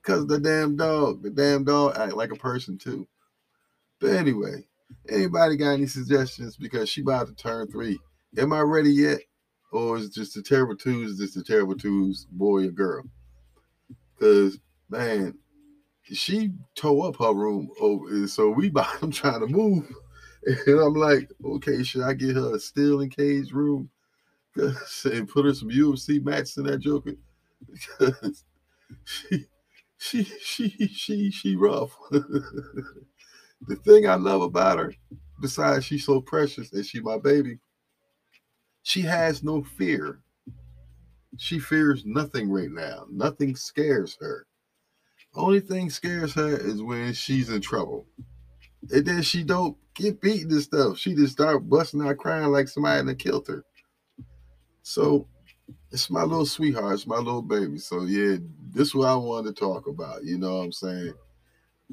Because 0.03 0.27
the 0.27 0.39
damn 0.39 0.77
dog, 0.77 1.23
the 1.23 1.31
damn 1.31 1.65
dog 1.65 1.97
act 1.97 2.13
like 2.13 2.33
a 2.33 2.37
person 2.37 2.77
too. 2.77 3.09
But 3.99 4.11
anyway, 4.11 4.67
anybody 5.09 5.57
got 5.57 5.71
any 5.71 5.87
suggestions? 5.87 6.59
Because 6.59 6.91
she 6.91 7.01
about 7.01 7.29
to 7.29 7.35
turn 7.35 7.69
three. 7.69 7.99
Am 8.37 8.53
I 8.53 8.61
ready 8.61 8.91
yet? 8.91 9.21
Or 9.73 9.97
is 9.97 10.11
just 10.11 10.35
the 10.35 10.43
terrible 10.43 10.77
twos, 10.77 11.19
this 11.19 11.33
the 11.33 11.43
terrible 11.43 11.77
twos 11.77 12.27
boy 12.31 12.67
or 12.67 12.73
girl? 12.73 13.05
Because 14.19 14.59
man, 14.91 15.39
she 16.03 16.53
tore 16.75 17.09
up 17.09 17.17
her 17.17 17.33
room 17.33 17.71
over 17.81 18.27
so 18.27 18.51
we 18.51 18.69
bottom 18.69 19.11
trying 19.11 19.41
to 19.41 19.47
move. 19.47 19.91
And 20.45 20.79
I'm 20.79 20.95
like, 20.95 21.31
okay, 21.43 21.83
should 21.83 22.03
I 22.03 22.13
get 22.13 22.37
her 22.37 22.55
a 22.55 23.01
and 23.01 23.17
cage 23.17 23.51
room? 23.51 23.89
and 25.05 25.29
put 25.29 25.45
her 25.45 25.55
some 25.55 25.71
UFC 25.71 26.23
mats 26.23 26.57
in 26.57 26.65
that 26.65 26.79
joker? 26.79 27.15
Because 27.71 28.45
she 29.05 29.47
she 29.99 30.25
she 30.25 30.89
she 30.89 31.31
she 31.31 31.57
rough. 31.57 31.97
the 32.11 33.77
thing 33.85 34.09
I 34.09 34.15
love 34.15 34.43
about 34.43 34.79
her, 34.79 34.95
besides 35.41 35.85
she's 35.85 36.05
so 36.05 36.21
precious 36.21 36.73
and 36.73 36.85
she 36.85 37.01
my 37.01 37.19
baby, 37.19 37.59
she 38.83 39.03
has 39.03 39.43
no 39.43 39.63
fear. 39.63 40.21
She 41.39 41.59
fears 41.59 42.05
nothing 42.07 42.51
right 42.51 42.71
now. 42.71 43.07
Nothing 43.11 43.57
scares 43.57 44.17
her. 44.21 44.47
Only 45.35 45.61
thing 45.61 45.91
scares 45.91 46.33
her 46.35 46.57
is 46.57 46.83
when 46.83 47.13
she's 47.13 47.51
in 47.51 47.61
trouble. 47.61 48.07
And 48.91 49.05
then 49.05 49.23
she 49.23 49.43
don't 49.43 49.77
get 49.95 50.21
beaten 50.21 50.51
and 50.51 50.63
stuff. 50.63 50.99
She 50.99 51.15
just 51.15 51.33
start 51.33 51.69
busting 51.69 52.01
out 52.01 52.17
crying 52.17 52.53
like 52.53 52.69
somebody 52.69 53.05
that 53.05 53.19
killed 53.19 53.49
her. 53.49 53.65
So 54.87 55.27
it's 55.91 56.11
my 56.11 56.23
little 56.23 56.47
sweetheart, 56.47 56.95
it's 56.95 57.09
my 57.09 57.17
little 57.17 57.43
baby. 57.43 57.77
So 57.77 58.03
yeah, 58.03 58.37
this 58.73 58.89
is 58.89 58.95
what 58.95 59.09
I 59.09 59.17
wanted 59.17 59.57
to 59.57 59.61
talk 59.61 59.89
about. 59.89 60.23
You 60.23 60.39
know 60.39 60.59
what 60.59 60.65
I'm 60.67 60.73
saying? 60.73 61.13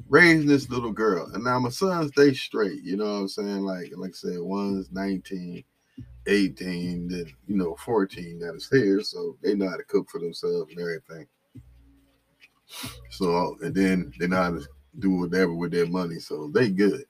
Raising 0.08 0.46
this 0.46 0.70
little 0.70 0.92
girl. 0.92 1.28
And 1.34 1.42
now 1.42 1.58
my 1.58 1.70
sons, 1.70 2.12
stays 2.12 2.40
straight, 2.40 2.84
you 2.84 2.96
know 2.96 3.06
what 3.06 3.18
I'm 3.22 3.28
saying? 3.28 3.62
Like 3.62 3.90
like 3.96 4.10
I 4.10 4.14
said, 4.14 4.38
one's 4.38 4.92
19, 4.92 5.64
18, 6.28 7.08
then 7.08 7.26
you 7.48 7.56
know, 7.56 7.74
14 7.84 8.38
that 8.38 8.54
is 8.54 8.70
here. 8.70 9.02
So 9.02 9.36
they 9.42 9.56
know 9.56 9.70
how 9.70 9.76
to 9.76 9.82
cook 9.82 10.08
for 10.08 10.20
themselves 10.20 10.70
and 10.70 10.80
everything. 10.80 11.26
So 13.10 13.56
and 13.60 13.74
then 13.74 14.12
they 14.20 14.28
know 14.28 14.36
how 14.36 14.50
to 14.52 14.64
do 15.00 15.10
whatever 15.10 15.52
with 15.52 15.72
their 15.72 15.88
money. 15.88 16.20
So 16.20 16.48
they 16.54 16.70
good. 16.70 17.06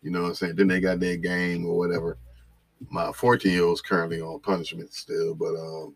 You 0.00 0.12
know 0.12 0.22
what 0.22 0.28
I'm 0.28 0.34
saying? 0.34 0.56
Then 0.56 0.68
they 0.68 0.80
got 0.80 0.98
their 0.98 1.18
game 1.18 1.66
or 1.66 1.76
whatever. 1.76 2.16
My 2.88 3.12
14 3.12 3.52
year 3.52 3.64
old's 3.64 3.80
currently 3.80 4.20
on 4.20 4.40
punishment 4.40 4.92
still, 4.92 5.34
but 5.34 5.54
um 5.56 5.94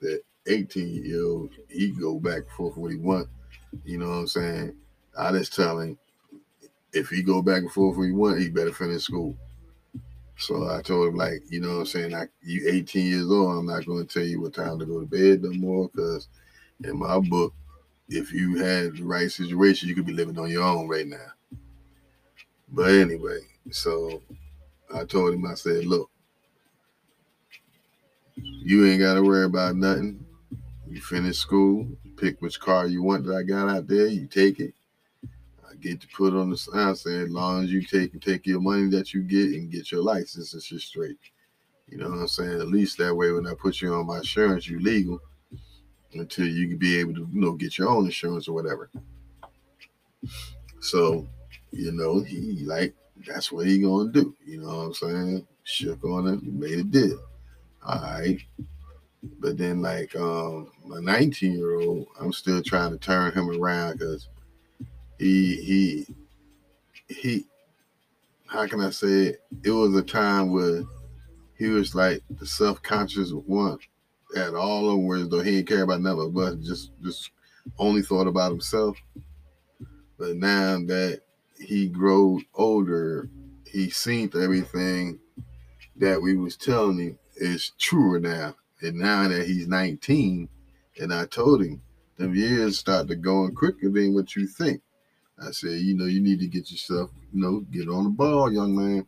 the 0.00 0.22
18 0.46 1.04
year 1.04 1.24
old 1.24 1.50
he 1.68 1.90
go 1.90 2.18
back 2.18 2.42
for 2.56 2.70
what 2.72 2.90
he 2.90 2.96
want. 2.96 3.28
You 3.84 3.98
know 3.98 4.08
what 4.08 4.16
I'm 4.16 4.26
saying? 4.26 4.74
I 5.18 5.32
just 5.32 5.54
tell 5.54 5.80
him 5.80 5.98
if 6.92 7.08
he 7.08 7.22
go 7.22 7.42
back 7.42 7.62
and 7.62 7.72
forth 7.72 7.96
what 7.96 8.04
he 8.04 8.12
want, 8.12 8.40
he 8.40 8.50
better 8.50 8.72
finish 8.72 9.04
school. 9.04 9.36
So 10.36 10.68
I 10.70 10.82
told 10.82 11.08
him 11.08 11.16
like, 11.16 11.42
you 11.50 11.60
know 11.60 11.68
what 11.74 11.80
I'm 11.80 11.86
saying? 11.86 12.14
I, 12.14 12.24
you 12.42 12.68
18 12.68 13.06
years 13.06 13.30
old, 13.30 13.58
I'm 13.58 13.66
not 13.66 13.86
going 13.86 14.06
to 14.06 14.12
tell 14.12 14.26
you 14.26 14.40
what 14.40 14.54
time 14.54 14.78
to 14.78 14.86
go 14.86 15.00
to 15.00 15.06
bed 15.06 15.42
no 15.42 15.52
more 15.52 15.88
because 15.88 16.28
in 16.84 16.98
my 16.98 17.18
book, 17.18 17.54
if 18.08 18.32
you 18.32 18.58
had 18.58 18.96
the 18.96 19.04
right 19.04 19.30
situation, 19.30 19.88
you 19.88 19.94
could 19.94 20.06
be 20.06 20.12
living 20.12 20.38
on 20.38 20.50
your 20.50 20.64
own 20.64 20.88
right 20.88 21.06
now. 21.06 21.32
But 22.68 22.90
anyway, 22.90 23.38
so 23.70 24.22
I 24.94 25.04
told 25.04 25.34
him, 25.34 25.46
I 25.46 25.54
said, 25.54 25.84
look, 25.86 26.10
you 28.64 28.86
ain't 28.86 29.00
got 29.00 29.14
to 29.14 29.22
worry 29.22 29.44
about 29.44 29.76
nothing. 29.76 30.24
You 30.86 31.00
finish 31.00 31.38
school, 31.38 31.88
pick 32.16 32.40
which 32.40 32.60
car 32.60 32.86
you 32.86 33.02
want 33.02 33.24
that 33.26 33.34
I 33.34 33.42
got 33.42 33.68
out 33.68 33.88
there, 33.88 34.06
you 34.06 34.26
take 34.26 34.60
it. 34.60 34.74
I 35.68 35.74
get 35.80 36.00
to 36.02 36.08
put 36.08 36.34
on 36.34 36.50
the 36.50 36.56
sign 36.56 36.94
saying, 36.94 37.22
as 37.22 37.30
long 37.30 37.64
as 37.64 37.72
you 37.72 37.82
take 37.82 38.12
and 38.12 38.22
take 38.22 38.46
your 38.46 38.60
money 38.60 38.88
that 38.90 39.12
you 39.12 39.22
get 39.22 39.52
and 39.52 39.70
get 39.70 39.90
your 39.90 40.02
license, 40.02 40.54
it's 40.54 40.68
just 40.68 40.88
straight. 40.88 41.18
You 41.88 41.98
know 41.98 42.10
what 42.10 42.18
I'm 42.20 42.28
saying? 42.28 42.60
At 42.60 42.68
least 42.68 42.98
that 42.98 43.14
way, 43.14 43.32
when 43.32 43.46
I 43.46 43.54
put 43.54 43.80
you 43.80 43.92
on 43.94 44.06
my 44.06 44.18
insurance, 44.18 44.68
you 44.68 44.80
legal 44.80 45.20
until 46.14 46.46
you 46.46 46.68
can 46.68 46.78
be 46.78 46.98
able 46.98 47.14
to, 47.14 47.28
you 47.32 47.40
know, 47.40 47.52
get 47.52 47.78
your 47.78 47.88
own 47.88 48.04
insurance 48.04 48.48
or 48.48 48.52
whatever. 48.52 48.90
So, 50.80 51.26
you 51.70 51.92
know, 51.92 52.20
he 52.20 52.64
like 52.64 52.94
that's 53.26 53.50
what 53.50 53.66
he 53.66 53.78
gonna 53.78 54.10
do. 54.10 54.34
You 54.44 54.60
know 54.60 54.68
what 54.68 54.74
I'm 54.74 54.94
saying? 54.94 55.46
Shook 55.64 56.04
on 56.04 56.28
it, 56.28 56.42
made 56.42 56.78
a 56.78 56.84
deal. 56.84 57.18
All 57.84 58.00
right. 58.00 58.38
But 59.38 59.58
then 59.58 59.82
like 59.82 60.14
um 60.16 60.70
my 60.84 61.00
19 61.00 61.52
year 61.52 61.80
old, 61.80 62.06
I'm 62.20 62.32
still 62.32 62.62
trying 62.62 62.90
to 62.92 62.98
turn 62.98 63.32
him 63.32 63.50
around 63.50 63.98
because 63.98 64.28
he 65.18 65.56
he 65.56 66.06
he 67.08 67.46
how 68.46 68.66
can 68.66 68.80
I 68.80 68.90
say 68.90 69.08
it? 69.08 69.42
It 69.64 69.70
was 69.70 69.94
a 69.94 70.02
time 70.02 70.52
where 70.52 70.82
he 71.56 71.68
was 71.68 71.94
like 71.94 72.22
the 72.30 72.46
self-conscious 72.46 73.32
one 73.32 73.78
at 74.36 74.54
all 74.54 74.90
of 74.90 75.00
whereas 75.00 75.28
though 75.28 75.40
he 75.40 75.52
didn't 75.52 75.68
care 75.68 75.82
about 75.82 76.00
nothing 76.00 76.32
but 76.32 76.60
just 76.60 76.90
just 77.02 77.30
only 77.78 78.02
thought 78.02 78.26
about 78.26 78.50
himself. 78.50 78.96
But 80.18 80.36
now 80.36 80.78
that 80.86 81.22
he 81.58 81.88
grows 81.88 82.42
older, 82.54 83.28
he 83.66 83.90
seen 83.90 84.30
everything 84.34 85.18
that 85.96 86.20
we 86.20 86.36
was 86.36 86.56
telling 86.56 86.98
him 86.98 87.18
is 87.42 87.72
truer 87.78 88.20
now. 88.20 88.54
And 88.80 88.96
now 88.96 89.28
that 89.28 89.46
he's 89.46 89.68
19, 89.68 90.48
and 91.00 91.14
I 91.14 91.26
told 91.26 91.62
him, 91.62 91.82
them 92.16 92.34
years 92.34 92.78
start 92.78 93.08
to 93.08 93.16
going 93.16 93.54
quicker 93.54 93.88
than 93.88 94.14
what 94.14 94.36
you 94.36 94.46
think. 94.46 94.80
I 95.40 95.50
said, 95.50 95.80
you 95.80 95.94
know, 95.94 96.04
you 96.04 96.20
need 96.20 96.40
to 96.40 96.46
get 96.46 96.70
yourself, 96.70 97.10
you 97.32 97.42
know, 97.42 97.60
get 97.60 97.88
on 97.88 98.04
the 98.04 98.10
ball, 98.10 98.52
young 98.52 98.76
man. 98.76 99.06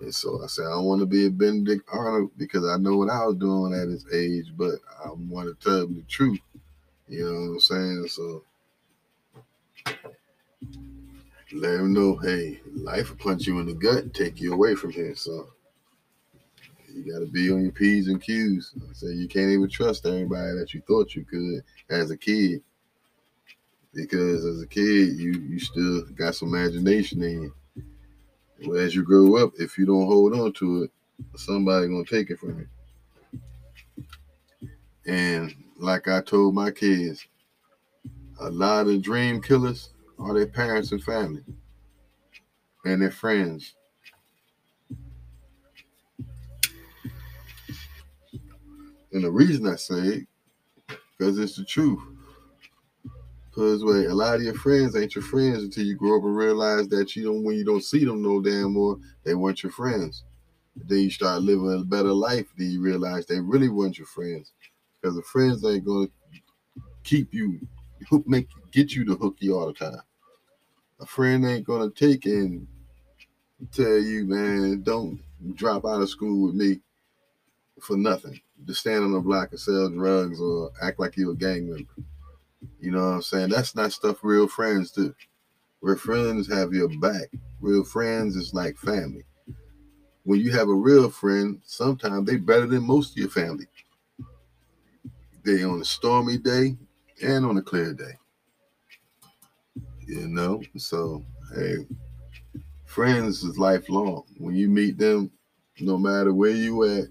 And 0.00 0.14
so 0.14 0.42
I 0.42 0.46
said, 0.46 0.66
I 0.66 0.78
want 0.78 1.00
to 1.00 1.06
be 1.06 1.26
a 1.26 1.30
Benedict 1.30 1.88
Arnold 1.92 2.30
because 2.36 2.64
I 2.64 2.76
know 2.76 2.96
what 2.96 3.10
I 3.10 3.26
was 3.26 3.36
doing 3.36 3.74
at 3.74 3.88
his 3.88 4.06
age, 4.12 4.52
but 4.56 4.74
I 5.04 5.10
want 5.12 5.48
to 5.48 5.64
tell 5.64 5.82
him 5.82 5.96
the 5.96 6.02
truth. 6.02 6.40
You 7.08 7.24
know 7.24 7.40
what 7.40 7.54
I'm 7.54 7.60
saying? 7.60 8.08
So 8.08 8.44
let 11.52 11.80
him 11.80 11.92
know, 11.92 12.16
hey, 12.16 12.60
life 12.74 13.10
will 13.10 13.16
punch 13.16 13.46
you 13.46 13.58
in 13.60 13.66
the 13.66 13.74
gut 13.74 14.04
and 14.04 14.14
take 14.14 14.40
you 14.40 14.52
away 14.52 14.74
from 14.74 14.90
here. 14.90 15.14
So 15.14 15.48
you 16.94 17.12
got 17.12 17.20
to 17.20 17.26
be 17.26 17.50
on 17.50 17.62
your 17.62 17.72
P's 17.72 18.08
and 18.08 18.20
Q's. 18.20 18.72
So 18.92 19.06
you 19.08 19.28
can't 19.28 19.50
even 19.50 19.68
trust 19.68 20.06
everybody 20.06 20.58
that 20.58 20.72
you 20.74 20.82
thought 20.86 21.14
you 21.14 21.24
could 21.24 21.62
as 21.90 22.10
a 22.10 22.16
kid. 22.16 22.62
Because 23.94 24.44
as 24.44 24.62
a 24.62 24.66
kid, 24.66 25.18
you 25.18 25.32
you 25.32 25.58
still 25.58 26.02
got 26.14 26.34
some 26.34 26.54
imagination 26.54 27.22
in 27.22 27.42
you. 27.42 27.54
Well, 28.66 28.78
as 28.78 28.94
you 28.94 29.02
grow 29.02 29.36
up, 29.36 29.52
if 29.58 29.78
you 29.78 29.86
don't 29.86 30.06
hold 30.06 30.34
on 30.34 30.52
to 30.54 30.84
it, 30.84 30.90
somebody 31.36 31.88
gonna 31.88 32.04
take 32.04 32.30
it 32.30 32.38
from 32.38 32.58
you. 32.58 32.68
And 35.06 35.54
like 35.78 36.08
I 36.08 36.20
told 36.20 36.54
my 36.54 36.70
kids, 36.70 37.26
a 38.40 38.50
lot 38.50 38.88
of 38.88 39.02
dream 39.02 39.40
killers 39.40 39.90
are 40.18 40.34
their 40.34 40.46
parents 40.46 40.92
and 40.92 41.02
family 41.02 41.44
and 42.84 43.00
their 43.00 43.10
friends. 43.10 43.74
And 49.12 49.24
the 49.24 49.30
reason 49.30 49.66
I 49.66 49.76
say 49.76 49.94
it, 49.94 50.26
because 51.16 51.38
it's 51.38 51.56
the 51.56 51.64
truth. 51.64 52.00
Because 53.46 53.84
wait, 53.84 54.06
a 54.06 54.14
lot 54.14 54.36
of 54.36 54.42
your 54.42 54.54
friends 54.54 54.94
ain't 54.94 55.14
your 55.14 55.24
friends 55.24 55.64
until 55.64 55.84
you 55.84 55.96
grow 55.96 56.18
up 56.18 56.24
and 56.24 56.36
realize 56.36 56.88
that 56.88 57.16
you 57.16 57.24
don't 57.24 57.42
when 57.42 57.56
you 57.56 57.64
don't 57.64 57.82
see 57.82 58.04
them 58.04 58.22
no 58.22 58.40
damn 58.40 58.74
more, 58.74 58.98
they 59.24 59.34
weren't 59.34 59.62
your 59.62 59.72
friends. 59.72 60.24
Then 60.76 60.98
you 60.98 61.10
start 61.10 61.42
living 61.42 61.72
a 61.72 61.84
better 61.84 62.12
life. 62.12 62.46
Then 62.56 62.70
you 62.70 62.80
realize 62.80 63.26
they 63.26 63.40
really 63.40 63.68
weren't 63.68 63.98
your 63.98 64.06
friends 64.06 64.52
because 65.00 65.16
the 65.16 65.22
friends 65.22 65.64
ain't 65.64 65.84
gonna 65.84 66.08
keep 67.02 67.32
you, 67.32 67.58
hook 68.08 68.26
make 68.26 68.48
get 68.70 68.92
you 68.92 69.04
to 69.06 69.14
hook 69.14 69.36
you 69.40 69.58
all 69.58 69.66
the 69.66 69.72
time. 69.72 70.02
A 71.00 71.06
friend 71.06 71.44
ain't 71.44 71.66
gonna 71.66 71.90
take 71.90 72.26
and 72.26 72.66
tell 73.72 73.98
you, 73.98 74.24
man, 74.26 74.82
don't 74.82 75.20
drop 75.54 75.84
out 75.84 76.02
of 76.02 76.10
school 76.10 76.46
with 76.46 76.54
me 76.54 76.80
for 77.80 77.96
nothing. 77.96 78.40
To 78.66 78.74
stand 78.74 79.04
on 79.04 79.12
the 79.12 79.20
block 79.20 79.52
and 79.52 79.60
sell 79.60 79.88
drugs 79.88 80.40
or 80.40 80.70
act 80.82 81.00
like 81.00 81.16
you 81.16 81.30
a 81.30 81.34
gang 81.34 81.70
member. 81.70 81.90
You 82.80 82.90
know 82.90 82.98
what 82.98 83.14
I'm 83.14 83.22
saying? 83.22 83.48
That's 83.48 83.74
not 83.74 83.92
stuff 83.92 84.18
real 84.22 84.46
friends 84.46 84.90
do. 84.90 85.14
Real 85.80 85.96
friends 85.96 86.52
have 86.52 86.72
your 86.72 86.88
back. 86.98 87.30
Real 87.60 87.84
friends 87.84 88.36
is 88.36 88.52
like 88.52 88.76
family. 88.76 89.24
When 90.24 90.40
you 90.40 90.52
have 90.52 90.68
a 90.68 90.74
real 90.74 91.08
friend, 91.08 91.60
sometimes 91.64 92.26
they 92.26 92.36
better 92.36 92.66
than 92.66 92.86
most 92.86 93.12
of 93.12 93.16
your 93.16 93.30
family. 93.30 93.66
They 95.44 95.62
on 95.64 95.80
a 95.80 95.84
stormy 95.84 96.36
day 96.36 96.76
and 97.22 97.46
on 97.46 97.56
a 97.56 97.62
clear 97.62 97.94
day. 97.94 98.18
You 100.06 100.28
know, 100.28 100.62
so 100.76 101.24
hey, 101.54 101.86
friends 102.84 103.44
is 103.44 103.58
lifelong. 103.58 104.24
When 104.36 104.54
you 104.54 104.68
meet 104.68 104.98
them, 104.98 105.30
no 105.80 105.96
matter 105.96 106.34
where 106.34 106.50
you 106.50 106.84
at, 106.84 107.08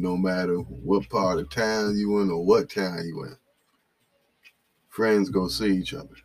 no 0.00 0.16
matter 0.16 0.56
what 0.56 1.08
part 1.08 1.38
of 1.38 1.50
town 1.50 1.96
you 1.96 2.20
in 2.20 2.30
or 2.30 2.44
what 2.44 2.70
town 2.70 3.04
you 3.06 3.24
in, 3.24 3.36
friends 4.88 5.28
go 5.28 5.48
see 5.48 5.76
each 5.76 5.94
other. 5.94 6.16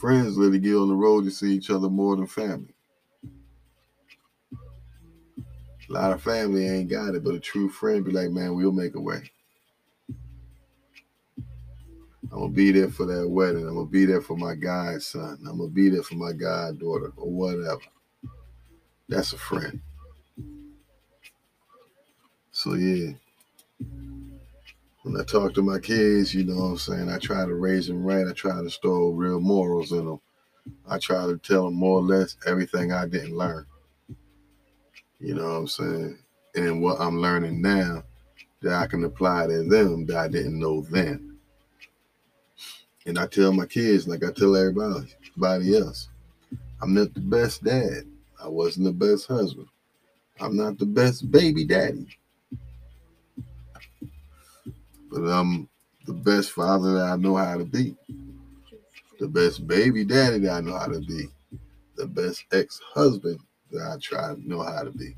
Friends 0.00 0.36
literally 0.36 0.58
get 0.58 0.76
on 0.76 0.88
the 0.88 0.94
road 0.94 1.24
to 1.24 1.30
see 1.30 1.52
each 1.54 1.70
other 1.70 1.88
more 1.88 2.16
than 2.16 2.26
family. 2.26 2.74
A 5.88 5.92
lot 5.92 6.12
of 6.12 6.22
family 6.22 6.68
ain't 6.68 6.90
got 6.90 7.14
it, 7.14 7.24
but 7.24 7.34
a 7.34 7.40
true 7.40 7.70
friend 7.70 8.04
be 8.04 8.10
like, 8.10 8.30
man, 8.30 8.54
we'll 8.54 8.72
make 8.72 8.94
a 8.94 9.00
way. 9.00 9.30
I'm 12.30 12.40
gonna 12.40 12.48
be 12.48 12.72
there 12.72 12.90
for 12.90 13.06
that 13.06 13.26
wedding. 13.28 13.66
I'm 13.66 13.74
gonna 13.74 13.86
be 13.86 14.04
there 14.04 14.20
for 14.20 14.36
my 14.36 14.54
godson. 14.54 15.38
I'm 15.48 15.58
gonna 15.58 15.70
be 15.70 15.88
there 15.88 16.02
for 16.02 16.16
my 16.16 16.32
goddaughter 16.32 17.12
or 17.16 17.30
whatever. 17.30 17.80
That's 19.08 19.32
a 19.32 19.38
friend. 19.38 19.80
So 22.58 22.74
yeah. 22.74 23.12
When 25.04 25.16
I 25.16 25.22
talk 25.22 25.54
to 25.54 25.62
my 25.62 25.78
kids, 25.78 26.34
you 26.34 26.42
know 26.42 26.56
what 26.56 26.70
I'm 26.70 26.78
saying, 26.78 27.08
I 27.08 27.18
try 27.18 27.46
to 27.46 27.54
raise 27.54 27.86
them 27.86 28.02
right. 28.02 28.26
I 28.26 28.32
try 28.32 28.54
to 28.54 28.64
instill 28.64 29.12
real 29.12 29.38
morals 29.38 29.92
in 29.92 30.04
them. 30.04 30.20
I 30.88 30.98
try 30.98 31.24
to 31.26 31.38
tell 31.38 31.66
them 31.66 31.74
more 31.74 32.00
or 32.00 32.02
less 32.02 32.36
everything 32.48 32.90
I 32.90 33.06
didn't 33.06 33.36
learn. 33.36 33.64
You 35.20 35.34
know 35.36 35.44
what 35.44 35.56
I'm 35.56 35.68
saying? 35.68 36.18
And 36.56 36.82
what 36.82 37.00
I'm 37.00 37.20
learning 37.20 37.62
now 37.62 38.02
that 38.62 38.72
I 38.72 38.88
can 38.88 39.04
apply 39.04 39.46
to 39.46 39.62
them 39.62 40.06
that 40.06 40.16
I 40.16 40.26
didn't 40.26 40.58
know 40.58 40.80
then. 40.90 41.36
And 43.06 43.20
I 43.20 43.28
tell 43.28 43.52
my 43.52 43.66
kids, 43.66 44.08
like 44.08 44.24
I 44.24 44.32
tell 44.32 44.56
everybody, 44.56 45.14
everybody 45.28 45.76
else, 45.78 46.08
I'm 46.82 46.92
not 46.92 47.14
the 47.14 47.20
best 47.20 47.62
dad. 47.62 48.02
I 48.42 48.48
wasn't 48.48 48.86
the 48.86 49.06
best 49.06 49.28
husband. 49.28 49.68
I'm 50.40 50.56
not 50.56 50.78
the 50.78 50.86
best 50.86 51.30
baby 51.30 51.64
daddy. 51.64 52.17
But 55.10 55.22
I'm 55.22 55.68
the 56.06 56.12
best 56.12 56.52
father 56.52 56.94
that 56.94 57.06
I 57.12 57.16
know 57.16 57.36
how 57.36 57.56
to 57.58 57.64
be. 57.64 57.96
The 59.18 59.28
best 59.28 59.66
baby 59.66 60.04
daddy 60.04 60.38
that 60.40 60.52
I 60.52 60.60
know 60.60 60.78
how 60.78 60.86
to 60.86 61.00
be. 61.00 61.28
The 61.96 62.06
best 62.06 62.44
ex-husband 62.52 63.40
that 63.70 63.82
I 63.82 63.96
try 64.00 64.34
to 64.34 64.48
know 64.48 64.62
how 64.62 64.82
to 64.84 64.90
be. 64.90 65.16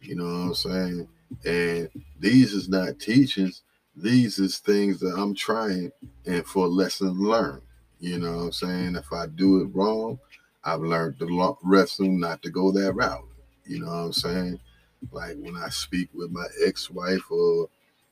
You 0.00 0.16
know 0.16 0.24
what 0.24 0.30
I'm 0.30 0.54
saying? 0.54 1.08
And 1.44 1.88
these 2.18 2.52
is 2.52 2.68
not 2.68 2.98
teachings. 2.98 3.62
These 3.96 4.38
is 4.38 4.58
things 4.58 5.00
that 5.00 5.14
I'm 5.16 5.34
trying 5.34 5.92
and 6.26 6.44
for 6.46 6.66
lessons 6.66 7.18
learned. 7.18 7.62
You 7.98 8.18
know 8.18 8.36
what 8.36 8.42
I'm 8.44 8.52
saying? 8.52 8.96
If 8.96 9.12
I 9.12 9.26
do 9.26 9.62
it 9.62 9.74
wrong, 9.74 10.18
I've 10.64 10.80
learned 10.80 11.18
the 11.18 11.56
lesson 11.62 12.20
not 12.20 12.42
to 12.42 12.50
go 12.50 12.70
that 12.72 12.92
route. 12.92 13.28
You 13.66 13.80
know 13.80 13.86
what 13.86 13.92
I'm 13.92 14.12
saying? 14.12 14.60
Like 15.12 15.36
when 15.38 15.56
I 15.56 15.68
speak 15.68 16.08
with 16.14 16.30
my 16.30 16.46
ex-wife 16.64 17.30
or 17.30 17.68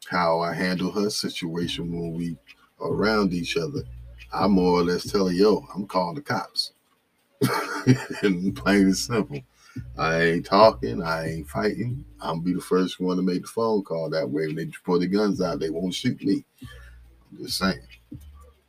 how 0.06 0.40
I 0.40 0.54
handle 0.54 0.90
her 0.92 1.10
situation 1.10 1.92
when 1.92 2.14
we 2.14 2.36
around 2.80 3.32
each 3.32 3.56
other, 3.56 3.82
I 4.32 4.46
more 4.46 4.80
or 4.80 4.84
less 4.84 5.10
tell 5.10 5.26
her, 5.26 5.32
yo, 5.32 5.66
I'm 5.74 5.86
calling 5.86 6.16
the 6.16 6.22
cops. 6.22 6.72
and 8.22 8.54
plain 8.56 8.82
and 8.82 8.96
simple. 8.96 9.40
I 9.96 10.22
ain't 10.22 10.46
talking. 10.46 11.02
I 11.02 11.28
ain't 11.28 11.48
fighting. 11.48 12.04
I'm 12.20 12.40
be 12.40 12.52
the 12.52 12.60
first 12.60 13.00
one 13.00 13.16
to 13.16 13.22
make 13.22 13.42
the 13.42 13.48
phone 13.48 13.82
call. 13.82 14.10
That 14.10 14.28
way, 14.28 14.46
when 14.46 14.56
they 14.56 14.66
pull 14.84 14.98
the 14.98 15.06
guns 15.06 15.40
out, 15.40 15.60
they 15.60 15.70
won't 15.70 15.94
shoot 15.94 16.22
me. 16.22 16.44
I'm 17.30 17.44
just 17.44 17.58
saying. 17.58 17.78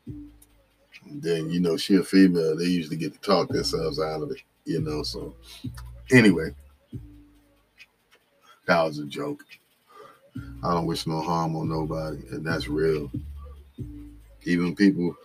And 0.05 1.21
then 1.21 1.49
you 1.49 1.59
know, 1.59 1.77
she 1.77 1.95
a 1.95 2.03
female. 2.03 2.55
They 2.55 2.65
usually 2.65 2.97
get 2.97 3.13
to 3.13 3.19
talk 3.19 3.49
themselves 3.49 3.99
out 3.99 4.21
of 4.21 4.31
it. 4.31 4.41
You 4.65 4.81
know. 4.81 5.03
So 5.03 5.33
anyway, 6.11 6.51
that 8.67 8.83
was 8.83 8.99
a 8.99 9.05
joke. 9.05 9.43
I 10.63 10.73
don't 10.73 10.85
wish 10.85 11.07
no 11.07 11.21
harm 11.21 11.55
on 11.55 11.69
nobody, 11.69 12.17
and 12.31 12.45
that's 12.45 12.67
real. 12.67 13.11
Even 14.43 14.75
people 14.75 15.15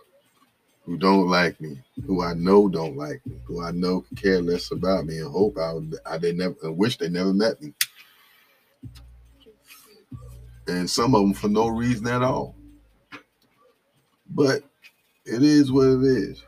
who 0.85 0.97
don't 0.97 1.27
like 1.27 1.59
me, 1.59 1.79
who 2.05 2.21
I 2.21 2.33
know 2.33 2.69
don't 2.69 2.95
like 2.95 3.25
me, 3.25 3.35
who 3.45 3.61
I 3.63 3.71
know 3.71 4.05
care 4.15 4.41
less 4.41 4.71
about 4.71 5.05
me, 5.05 5.17
and 5.17 5.31
hope 5.31 5.57
I 5.57 5.73
I 6.05 6.17
they 6.17 6.31
never 6.31 6.55
and 6.63 6.77
wish 6.77 6.97
they 6.97 7.09
never 7.09 7.33
met 7.33 7.61
me. 7.61 7.73
And 10.67 10.89
some 10.89 11.13
of 11.15 11.21
them 11.21 11.33
for 11.33 11.47
no 11.47 11.67
reason 11.67 12.07
at 12.07 12.23
all. 12.23 12.55
But 14.29 14.63
it 15.25 15.43
is 15.43 15.71
what 15.71 15.87
it 15.87 16.03
is. 16.03 16.43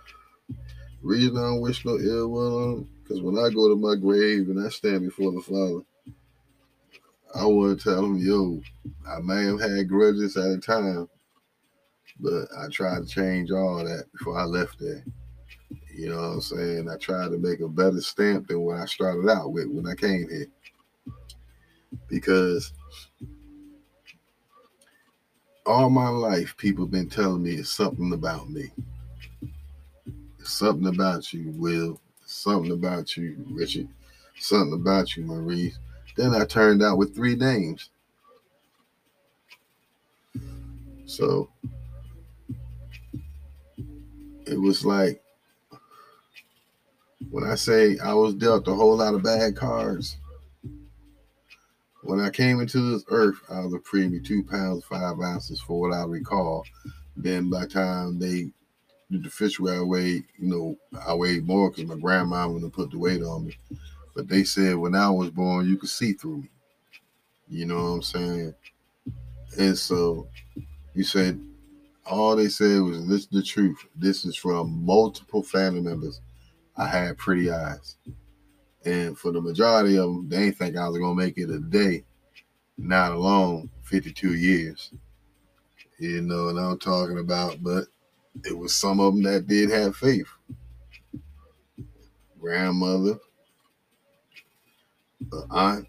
reason 1.02 1.38
I 1.38 1.42
don't 1.42 1.62
wish 1.62 1.86
no 1.86 1.98
ill 1.98 2.30
will 2.30 2.72
on 2.74 2.90
because 3.04 3.22
when 3.22 3.38
I 3.38 3.50
go 3.50 3.70
to 3.70 3.76
my 3.76 3.96
grave 3.96 4.50
and 4.50 4.66
I 4.66 4.70
stand 4.70 5.02
before 5.02 5.32
the 5.32 5.42
Father, 5.42 5.82
I 7.38 7.44
to 7.44 7.76
tell 7.76 8.02
them, 8.02 8.18
yo, 8.18 8.62
I 9.08 9.20
may 9.20 9.46
have 9.46 9.62
had 9.62 9.88
grudges 9.88 10.36
at 10.38 10.50
a 10.50 10.58
time, 10.58 11.08
but 12.20 12.48
I 12.58 12.68
tried 12.72 13.04
to 13.04 13.06
change 13.08 13.52
all 13.52 13.78
that 13.84 14.06
before 14.12 14.40
I 14.40 14.46
left 14.46 14.80
there. 14.80 15.06
You 15.96 16.10
know 16.10 16.18
what 16.18 16.34
I'm 16.34 16.42
saying? 16.42 16.90
I 16.90 16.98
tried 16.98 17.30
to 17.30 17.38
make 17.38 17.60
a 17.60 17.68
better 17.68 18.02
stamp 18.02 18.48
than 18.48 18.62
what 18.62 18.78
I 18.78 18.86
started 18.86 19.30
out 19.30 19.52
with 19.52 19.68
when 19.68 19.88
I 19.88 19.94
came 19.94 20.28
here. 20.30 20.48
Because 22.08 22.74
all 25.66 25.90
my 25.92 26.10
life, 26.10 26.56
people 26.58 26.86
have 26.86 26.92
been 26.92 27.10
telling 27.10 27.44
me 27.44 27.52
it's 27.56 27.70
something 27.70 28.14
about 28.14 28.50
me. 28.50 28.72
It's 30.40 30.54
something 30.54 30.88
about 30.88 31.34
you, 31.34 31.52
Will. 31.56 32.00
something 32.26 32.72
about 32.72 33.16
you, 33.16 33.46
Richard. 33.52 33.90
Something 34.40 34.74
about 34.74 35.16
you, 35.16 35.24
Maurice. 35.24 35.78
Then 36.18 36.34
I 36.34 36.46
turned 36.46 36.82
out 36.82 36.98
with 36.98 37.16
three 37.16 37.36
names. 37.36 37.90
So 41.06 41.50
it 44.48 44.60
was 44.60 44.84
like 44.84 45.22
when 47.30 47.44
I 47.44 47.56
say 47.56 47.98
I 48.00 48.14
was 48.14 48.34
dealt 48.34 48.68
a 48.68 48.74
whole 48.74 48.98
lot 48.98 49.14
of 49.14 49.24
bad 49.24 49.56
cards. 49.56 50.18
When 52.04 52.20
I 52.20 52.30
came 52.30 52.62
into 52.62 52.92
this 52.92 53.04
earth, 53.10 53.38
I 53.50 53.60
was 53.60 53.74
a 53.74 53.80
premium 53.80 54.24
two 54.24 54.44
pounds 54.44 54.86
five 54.86 55.20
ounces 55.20 55.62
for 55.62 55.80
what 55.80 55.94
I 55.94 56.04
recall. 56.04 56.66
Then 57.16 57.50
by 57.50 57.62
the 57.62 57.68
time 57.68 58.18
they 58.18 58.52
did 59.12 59.24
the 59.24 59.30
fish 59.30 59.60
I 59.60 59.82
weighed, 59.82 60.24
you 60.40 60.50
know, 60.50 60.78
I 61.06 61.14
weighed 61.14 61.46
more 61.46 61.70
because 61.70 61.86
my 61.86 61.98
grandma 61.98 62.48
would 62.48 62.64
have 62.64 62.74
put 62.74 62.92
the 62.92 62.98
weight 62.98 63.22
on 63.22 63.46
me. 63.46 63.58
But 64.18 64.28
they 64.28 64.44
said 64.46 64.76
when 64.76 64.96
I 64.96 65.12
was 65.12 65.30
born, 65.30 65.68
you 65.68 65.78
could 65.78 65.92
see 65.92 66.14
through 66.14 66.38
me. 66.38 66.50
You 67.48 67.66
know 67.68 67.76
what 67.76 67.90
I'm 67.90 68.02
saying? 68.02 68.56
And 69.60 69.78
so 69.78 70.28
you 70.96 71.04
said 71.04 71.40
all 72.04 72.36
they 72.36 72.50
said 72.50 72.82
was 72.82 73.08
this 73.08 73.22
is 73.22 73.28
the 73.28 73.44
truth. 73.44 73.78
This 73.96 74.26
is 74.26 74.36
from 74.36 74.84
multiple 74.84 75.44
family 75.44 75.82
members. 75.82 76.20
I 76.76 76.88
had 76.88 77.20
pretty 77.20 77.52
eyes. 77.52 77.98
And 78.84 79.16
for 79.16 79.32
the 79.32 79.40
majority 79.40 80.00
of 80.00 80.06
them, 80.06 80.30
they 80.30 80.46
didn't 80.46 80.58
think 80.58 80.78
I 80.78 80.90
was 80.90 80.98
gonna 80.98 81.14
make 81.14 81.38
it 81.38 81.52
a 81.52 81.60
day, 81.60 82.04
not 82.76 83.12
alone 83.12 83.70
52 83.84 84.34
years. 84.34 84.94
You 86.00 86.24
know 86.24 86.46
what 86.46 86.58
I'm 86.58 86.80
talking 86.80 87.20
about, 87.20 87.62
but 87.62 87.84
it 88.44 88.58
was 88.58 88.74
some 88.74 89.00
of 89.00 89.14
them 89.14 89.22
that 89.26 89.46
did 89.46 89.70
have 89.70 89.96
faith. 89.96 90.28
Grandmother, 92.40 93.20
aunt, 95.50 95.88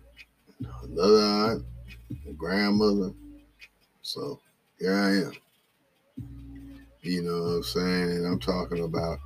another 0.82 1.22
aunt, 1.22 1.64
a 2.28 2.32
grandmother. 2.32 3.12
So 4.02 4.40
here 4.78 4.94
I 4.94 5.26
am. 5.26 5.32
You 7.02 7.22
know 7.22 7.42
what 7.42 7.48
I'm 7.48 7.62
saying? 7.62 8.10
And 8.10 8.26
I'm 8.26 8.40
talking 8.40 8.84
about 8.84 9.18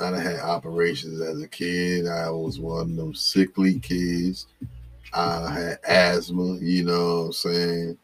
I 0.00 0.18
had 0.18 0.40
operations 0.40 1.20
as 1.20 1.40
a 1.40 1.48
kid. 1.48 2.06
I 2.06 2.30
was 2.30 2.58
one 2.58 2.90
of 2.90 2.96
them 2.96 3.14
sickly 3.14 3.78
kids. 3.78 4.46
I 5.12 5.52
had 5.52 5.78
asthma, 5.86 6.56
you 6.60 6.84
know 6.84 7.16
what 7.16 7.26
I'm 7.26 7.32
saying? 7.32 7.98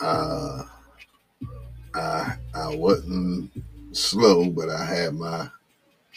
Uh, 0.00 0.62
I 1.94 2.36
I 2.54 2.74
wasn't 2.74 3.50
slow, 3.92 4.48
but 4.48 4.70
I 4.70 4.84
had 4.84 5.14
my, 5.14 5.48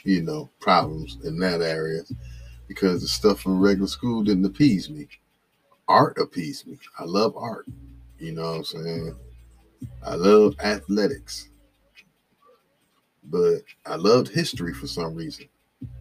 you 0.03 0.21
know, 0.21 0.49
problems 0.61 1.17
in 1.25 1.37
that 1.39 1.61
area 1.61 2.03
because 2.67 3.01
the 3.01 3.07
stuff 3.07 3.41
from 3.41 3.59
regular 3.59 3.87
school 3.87 4.23
didn't 4.23 4.45
appease 4.45 4.89
me. 4.89 5.07
Art 5.87 6.17
appeased 6.17 6.67
me. 6.67 6.77
I 6.99 7.03
love 7.05 7.35
art. 7.37 7.67
You 8.17 8.31
know 8.31 8.43
what 8.43 8.57
I'm 8.57 8.63
saying? 8.63 9.15
I 10.03 10.15
love 10.15 10.55
athletics. 10.59 11.49
But 13.23 13.59
I 13.85 13.95
loved 13.95 14.29
history 14.29 14.73
for 14.73 14.87
some 14.87 15.15
reason 15.15 15.47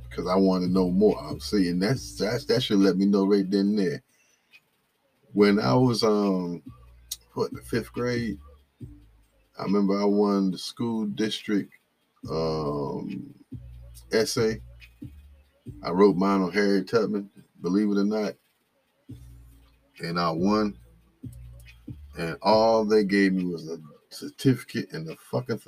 because 0.09 0.27
I 0.27 0.37
want 0.37 0.64
to 0.64 0.70
know 0.70 0.90
more. 0.90 1.18
I'm 1.22 1.40
seeing 1.40 1.79
that's, 1.79 2.16
that's 2.16 2.44
that 2.46 2.62
should 2.62 2.79
let 2.79 2.96
me 2.96 3.07
know 3.07 3.27
right 3.27 3.50
then 3.50 3.61
and 3.61 3.79
there. 3.79 4.03
When 5.33 5.59
I 5.59 5.74
was 5.74 6.03
um 6.03 6.62
what 7.33 7.53
the 7.53 7.61
fifth 7.62 7.92
grade, 7.92 8.38
I 9.59 9.64
remember 9.64 10.00
I 10.00 10.05
won 10.05 10.50
the 10.50 10.59
school 10.59 11.07
district 11.07 11.72
um 12.31 13.35
essay. 14.12 14.61
I 15.83 15.90
wrote 15.90 16.16
mine 16.16 16.42
on 16.42 16.53
Harriet 16.53 16.88
Tubman, 16.88 17.31
believe 17.61 17.90
it 17.90 17.98
or 17.98 18.05
not. 18.05 18.35
And 20.00 20.18
I 20.18 20.31
won. 20.31 20.77
And 22.18 22.37
all 22.42 22.85
they 22.85 23.05
gave 23.05 23.33
me 23.33 23.44
was 23.44 23.68
a 23.68 23.79
certificate 24.11 24.92
and 24.92 25.09
a 25.11 25.16
fucking 25.16 25.61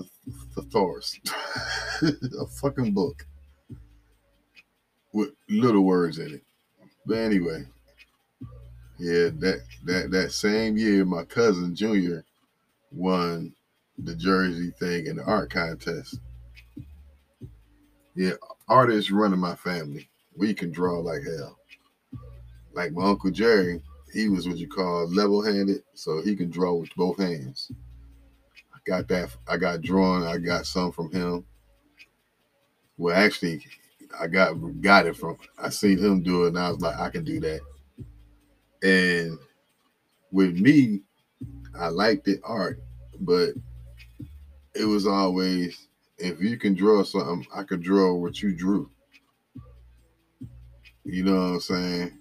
thesaurus, 0.54 1.18
a 2.02 2.46
fucking 2.46 2.92
book 2.92 3.26
with 5.12 5.30
little 5.48 5.82
words 5.82 6.18
in 6.18 6.34
it. 6.34 6.42
But 7.04 7.18
anyway, 7.18 7.64
yeah, 8.98 9.30
that 9.38 9.62
that 9.84 10.10
that 10.10 10.32
same 10.32 10.76
year, 10.76 11.04
my 11.04 11.24
cousin 11.24 11.74
Junior 11.74 12.24
won 12.92 13.54
the 13.98 14.14
jersey 14.14 14.72
thing 14.78 15.06
in 15.06 15.16
the 15.16 15.24
art 15.24 15.50
contest. 15.50 16.20
Yeah, 18.14 18.32
artists 18.68 19.10
running 19.10 19.38
my 19.38 19.54
family. 19.54 20.08
We 20.36 20.54
can 20.54 20.70
draw 20.70 20.98
like 20.98 21.22
hell. 21.22 21.58
Like 22.72 22.92
my 22.92 23.04
uncle 23.04 23.30
Jerry, 23.30 23.82
he 24.12 24.28
was 24.28 24.46
what 24.46 24.58
you 24.58 24.68
call 24.68 25.08
level-handed, 25.08 25.82
so 25.94 26.22
he 26.22 26.36
can 26.36 26.50
draw 26.50 26.74
with 26.74 26.94
both 26.96 27.18
hands. 27.18 27.70
I 28.74 28.78
got 28.86 29.08
that. 29.08 29.34
I 29.48 29.56
got 29.56 29.82
drawn. 29.82 30.22
I 30.22 30.38
got 30.38 30.66
some 30.66 30.92
from 30.92 31.10
him. 31.10 31.44
Well, 32.98 33.16
actually, 33.16 33.64
I 34.18 34.26
got 34.26 34.54
got 34.80 35.06
it 35.06 35.16
from. 35.16 35.38
I 35.58 35.70
seen 35.70 35.98
him 35.98 36.22
do 36.22 36.44
it, 36.44 36.48
and 36.48 36.58
I 36.58 36.70
was 36.70 36.80
like, 36.80 36.98
I 36.98 37.10
can 37.10 37.24
do 37.24 37.40
that. 37.40 37.60
And 38.82 39.38
with 40.30 40.56
me, 40.56 41.00
I 41.78 41.88
liked 41.88 42.24
the 42.24 42.40
art, 42.44 42.80
but 43.20 43.50
it 44.74 44.84
was 44.84 45.06
always 45.06 45.88
if 46.18 46.40
you 46.40 46.56
can 46.56 46.74
draw 46.74 47.02
something, 47.02 47.46
I 47.54 47.62
could 47.62 47.82
draw 47.82 48.14
what 48.14 48.42
you 48.42 48.54
drew. 48.54 48.90
You 51.04 51.24
know 51.24 51.34
what 51.34 51.40
I'm 51.40 51.60
saying? 51.60 52.18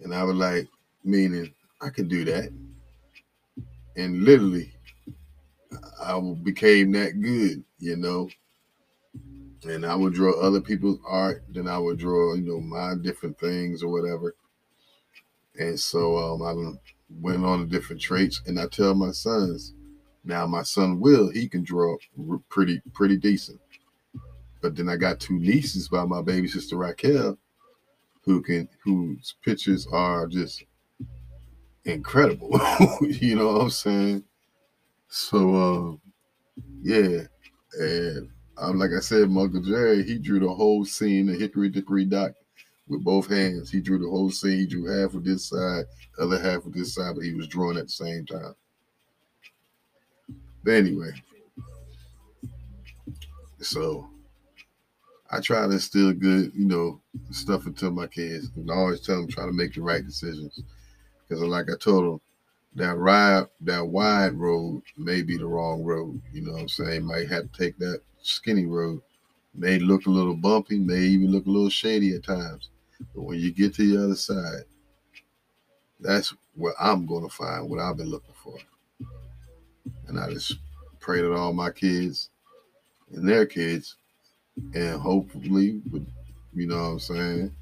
And 0.00 0.14
I 0.14 0.22
was 0.22 0.36
like, 0.36 0.68
meaning 1.04 1.52
I 1.80 1.90
can 1.90 2.08
do 2.08 2.24
that. 2.24 2.52
And 3.96 4.24
literally, 4.24 4.72
I 6.02 6.20
became 6.42 6.92
that 6.92 7.20
good, 7.20 7.64
you 7.78 7.96
know. 7.96 8.28
And 9.64 9.86
I 9.86 9.94
would 9.94 10.14
draw 10.14 10.40
other 10.40 10.60
people's 10.60 10.98
art, 11.06 11.44
then 11.48 11.68
I 11.68 11.78
would 11.78 11.98
draw, 11.98 12.34
you 12.34 12.42
know, 12.42 12.60
my 12.60 12.94
different 13.00 13.38
things 13.38 13.82
or 13.82 13.88
whatever. 13.88 14.34
And 15.58 15.78
so 15.78 16.16
um, 16.16 16.42
I 16.42 16.54
went 17.20 17.44
on 17.44 17.60
to 17.60 17.66
different 17.66 18.02
traits, 18.02 18.40
and 18.46 18.58
I 18.58 18.66
tell 18.66 18.94
my 18.94 19.12
sons, 19.12 19.74
now 20.24 20.46
my 20.46 20.62
son 20.62 21.00
Will, 21.00 21.30
he 21.30 21.48
can 21.48 21.62
draw 21.62 21.96
pretty 22.48 22.80
pretty 22.92 23.16
decent. 23.16 23.60
But 24.60 24.76
then 24.76 24.88
I 24.88 24.96
got 24.96 25.18
two 25.18 25.38
nieces 25.38 25.88
by 25.88 26.04
my 26.04 26.22
baby 26.22 26.46
sister 26.46 26.76
Raquel, 26.76 27.36
who 28.24 28.40
can 28.42 28.68
whose 28.84 29.34
pictures 29.44 29.86
are 29.92 30.26
just 30.26 30.64
incredible. 31.84 32.50
you 33.00 33.36
know 33.36 33.52
what 33.52 33.62
I'm 33.62 33.70
saying? 33.70 34.24
So 35.08 35.54
um 35.54 36.00
yeah. 36.82 37.22
And 37.78 38.28
um, 38.58 38.78
like 38.78 38.90
I 38.96 39.00
said, 39.00 39.24
Uncle 39.24 39.62
Jerry, 39.62 40.04
he 40.04 40.18
drew 40.18 40.40
the 40.40 40.52
whole 40.52 40.84
scene 40.84 41.28
of 41.28 41.38
Hickory 41.38 41.70
Dickory 41.70 42.04
Dock 42.04 42.32
with 42.88 43.02
both 43.02 43.28
hands. 43.28 43.70
He 43.70 43.80
drew 43.80 43.98
the 43.98 44.08
whole 44.08 44.30
scene. 44.30 44.58
He 44.58 44.66
drew 44.66 44.86
half 44.86 45.14
of 45.14 45.24
this 45.24 45.48
side, 45.48 45.84
other 46.20 46.38
half 46.38 46.66
of 46.66 46.72
this 46.72 46.94
side, 46.94 47.14
but 47.16 47.24
he 47.24 47.34
was 47.34 47.48
drawing 47.48 47.78
at 47.78 47.86
the 47.86 47.92
same 47.92 48.26
time. 48.26 48.54
But 50.64 50.74
anyway, 50.74 51.10
so 53.60 54.08
I 55.30 55.40
try 55.40 55.66
to 55.66 55.72
instill 55.72 56.12
good, 56.12 56.52
you 56.54 56.66
know, 56.66 57.00
stuff 57.30 57.66
into 57.66 57.90
my 57.90 58.06
kids, 58.06 58.50
and 58.54 58.70
I 58.70 58.74
always 58.74 59.00
tell 59.00 59.16
them 59.16 59.28
try 59.28 59.46
to 59.46 59.52
make 59.52 59.74
the 59.74 59.80
right 59.80 60.04
decisions. 60.04 60.62
Because, 61.26 61.42
like 61.42 61.66
I 61.70 61.76
told 61.80 62.04
them, 62.04 62.20
that 62.74 62.96
ride, 62.96 63.46
that 63.62 63.86
wide 63.86 64.34
road 64.34 64.82
may 64.96 65.22
be 65.22 65.36
the 65.36 65.46
wrong 65.46 65.82
road. 65.82 66.20
You 66.32 66.42
know 66.42 66.52
what 66.52 66.62
I'm 66.62 66.68
saying? 66.68 67.04
Might 67.04 67.28
have 67.28 67.50
to 67.50 67.58
take 67.58 67.78
that 67.78 68.02
skinny 68.22 68.66
road. 68.66 69.02
May 69.54 69.78
look 69.78 70.06
a 70.06 70.10
little 70.10 70.34
bumpy, 70.34 70.78
may 70.78 71.00
even 71.00 71.30
look 71.30 71.46
a 71.46 71.50
little 71.50 71.70
shady 71.70 72.14
at 72.14 72.24
times. 72.24 72.70
But 73.14 73.22
when 73.22 73.38
you 73.38 73.52
get 73.52 73.74
to 73.74 73.90
the 73.90 74.02
other 74.04 74.14
side, 74.14 74.64
that's 76.00 76.34
where 76.54 76.74
I'm 76.80 77.06
going 77.06 77.24
to 77.24 77.34
find 77.34 77.68
what 77.68 77.80
I've 77.80 77.96
been 77.96 78.10
looking 78.10 78.34
for. 78.42 78.56
And 80.08 80.18
I 80.18 80.30
just 80.30 80.58
pray 81.00 81.22
that 81.22 81.32
all 81.32 81.52
my 81.52 81.70
kids 81.70 82.30
and 83.12 83.28
their 83.28 83.46
kids, 83.46 83.96
and 84.74 85.00
hopefully, 85.00 85.80
you 86.54 86.66
know 86.66 86.76
what 86.76 86.82
I'm 86.82 86.98
saying, 87.00 87.54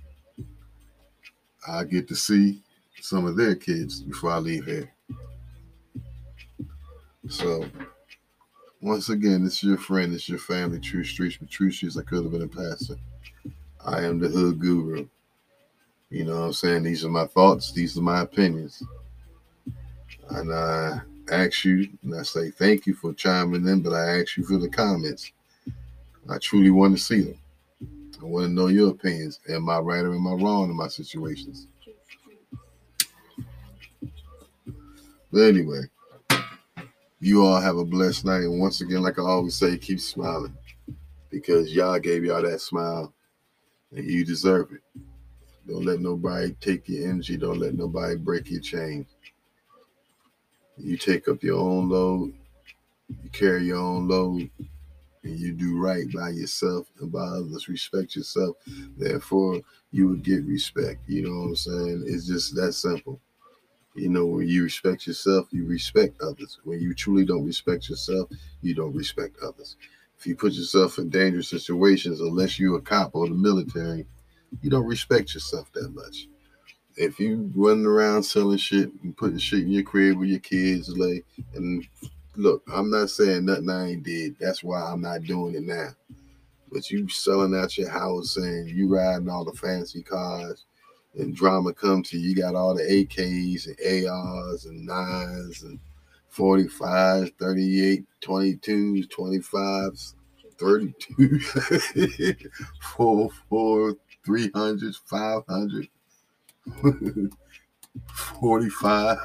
I 1.69 1.85
get 1.85 2.09
to 2.09 2.17
see 2.17 2.63
some 3.01 3.27
of 3.27 3.37
their 3.37 3.55
kids 3.55 4.03
before 4.03 4.31
I 4.31 4.39
leave 4.39 4.65
here. 4.65 4.93
So, 7.29 7.65
once 8.81 9.09
again, 9.11 9.45
this 9.45 9.57
is 9.57 9.63
your 9.65 9.79
friend, 9.79 10.13
this 10.13 10.23
is 10.23 10.29
your 10.31 10.39
family, 10.39 10.81
True 10.81 11.05
Streets, 11.05 11.37
but 11.37 11.51
True 11.51 11.71
Streets, 11.71 11.97
I 11.97 12.03
could 12.03 12.23
have 12.23 12.33
been 12.33 12.43
a 12.43 12.49
pastor. 12.49 12.97
I 13.85 14.05
am 14.05 14.19
the 14.19 14.29
hood 14.29 14.59
guru. 14.59 15.07
You 16.09 16.25
know 16.25 16.41
what 16.41 16.47
I'm 16.47 16.53
saying? 16.53 16.83
These 16.83 17.05
are 17.05 17.11
my 17.11 17.27
thoughts, 17.27 17.73
these 17.73 17.97
are 17.97 18.03
my 18.03 18.23
opinions. 18.23 18.83
And 20.31 20.53
I 20.53 21.01
ask 21.31 21.65
you, 21.65 21.89
and 22.03 22.15
I 22.15 22.23
say 22.23 22.51
thank 22.51 22.87
you 22.87 22.95
for 22.95 23.13
chiming 23.15 23.67
in, 23.67 23.83
but 23.83 23.93
I 23.93 24.21
ask 24.21 24.37
you 24.37 24.45
for 24.45 24.59
the 24.59 24.69
comments. 24.69 25.33
I 26.29 26.39
truly 26.39 26.71
want 26.71 26.97
to 26.97 27.03
see 27.03 27.23
them. 27.23 27.39
I 28.21 28.25
want 28.25 28.47
to 28.47 28.53
know 28.53 28.67
your 28.67 28.91
opinions. 28.91 29.41
Am 29.49 29.69
I 29.69 29.79
right 29.79 30.05
or 30.05 30.15
am 30.15 30.27
I 30.27 30.33
wrong 30.33 30.71
in 30.71 30.77
my 30.77 30.89
situations? 30.89 31.67
But 35.33 35.43
anyway, 35.43 35.83
you 37.21 37.45
all 37.45 37.61
have 37.61 37.79
a 37.79 37.85
blessed 37.85 38.25
night. 38.25 38.43
And 38.43 38.61
once 38.61 38.81
again, 38.81 39.03
like 39.03 39.19
I 39.19 39.23
always 39.23 39.55
say, 39.55 39.79
keep 39.79 40.01
smiling 40.01 40.57
because 41.31 41.75
y'all 41.75 41.99
gave 41.99 42.25
y'all 42.25 42.43
that 42.43 42.61
smile 42.61 43.13
and 43.95 44.05
you 44.05 44.25
deserve 44.25 44.73
it. 44.73 44.83
Don't 45.67 45.85
let 45.85 46.01
nobody 46.01 46.55
take 46.61 46.89
your 46.89 47.09
energy. 47.09 47.37
Don't 47.37 47.59
let 47.59 47.75
nobody 47.75 48.17
break 48.17 48.51
your 48.51 48.61
chain. 48.61 49.07
You 50.79 50.97
take 50.97 51.29
up 51.29 51.43
your 51.43 51.59
own 51.59 51.89
load, 51.89 52.35
you 53.09 53.31
carry 53.31 53.67
your 53.67 53.79
own 53.79 54.09
load, 54.09 54.51
and 55.25 55.39
you 55.39 55.53
do 55.53 55.79
right 55.79 56.07
by 56.15 56.31
yourself 56.31 56.89
and 57.01 57.13
by 57.13 57.21
others. 57.21 57.69
Respect 57.69 58.17
yourself. 58.17 58.57
Therefore, 58.97 59.61
you 59.93 60.09
would 60.09 60.23
get 60.25 60.45
respect. 60.47 61.01
You 61.09 61.25
know 61.25 61.41
what 61.41 61.49
I'm 61.49 61.57
saying? 61.57 62.05
It's 62.07 62.27
just 62.27 62.55
that 62.57 62.73
simple. 62.73 63.21
You 63.95 64.09
know, 64.09 64.27
when 64.27 64.49
you 64.49 64.65
respect 64.65 65.07
yourself, 65.07 65.49
you 65.51 65.67
respect 65.67 66.23
others. 66.23 66.59
When 66.65 66.81
you 66.81 66.95
truly 66.95 67.27
don't 67.27 67.47
respect 67.47 67.91
yourself, 67.91 68.31
you 68.63 68.75
don't 68.75 68.97
respect 68.97 69.37
others. 69.43 69.77
If 70.19 70.27
you 70.27 70.37
put 70.37 70.55
yourself 70.55 70.99
in 70.99 71.11
dangerous 71.11 71.51
situations, 71.51 72.21
unless 72.21 72.59
you're 72.59 72.79
a 72.79 72.83
cop 72.83 73.13
or 73.15 73.29
the 73.29 73.35
military, 73.35 74.07
you 74.63 74.71
don't 74.71 74.87
respect 74.87 75.35
yourself 75.35 75.73
that 75.75 75.91
much. 75.95 76.29
If 77.01 77.19
you 77.19 77.51
running 77.57 77.87
around 77.87 78.25
selling 78.25 78.59
shit 78.59 78.93
and 79.03 79.17
putting 79.17 79.39
shit 79.39 79.61
in 79.61 79.71
your 79.71 79.83
crib 79.83 80.19
with 80.19 80.29
your 80.29 80.39
kids, 80.39 80.91
like, 80.91 81.25
and 81.55 81.83
look, 82.37 82.63
I'm 82.71 82.91
not 82.91 83.09
saying 83.09 83.47
nothing 83.47 83.71
I 83.71 83.93
ain't 83.93 84.03
did. 84.03 84.37
That's 84.39 84.63
why 84.63 84.83
I'm 84.83 85.01
not 85.01 85.23
doing 85.23 85.55
it 85.55 85.63
now. 85.63 85.89
But 86.71 86.91
you 86.91 87.09
selling 87.09 87.57
out 87.57 87.79
your 87.79 87.89
house 87.89 88.37
and 88.37 88.69
you 88.69 88.95
riding 88.95 89.31
all 89.31 89.47
the 89.47 89.53
fancy 89.55 90.03
cars 90.03 90.67
and 91.15 91.35
drama 91.35 91.73
come 91.73 92.03
to 92.03 92.19
you. 92.19 92.29
You 92.29 92.37
got 92.37 92.55
all 92.55 92.75
the 92.75 92.83
AKs 92.83 93.67
and 93.67 94.07
ARs 94.07 94.67
and 94.67 94.85
nines 94.85 95.63
and 95.63 95.79
45s, 96.37 97.33
38, 97.39 98.05
22s, 98.21 99.09
25s, 99.09 100.15
32, 100.59 101.41
4, 102.95 103.31
4, 103.49 103.97
300, 104.27 104.97
500, 104.97 105.89
45, 108.41 109.19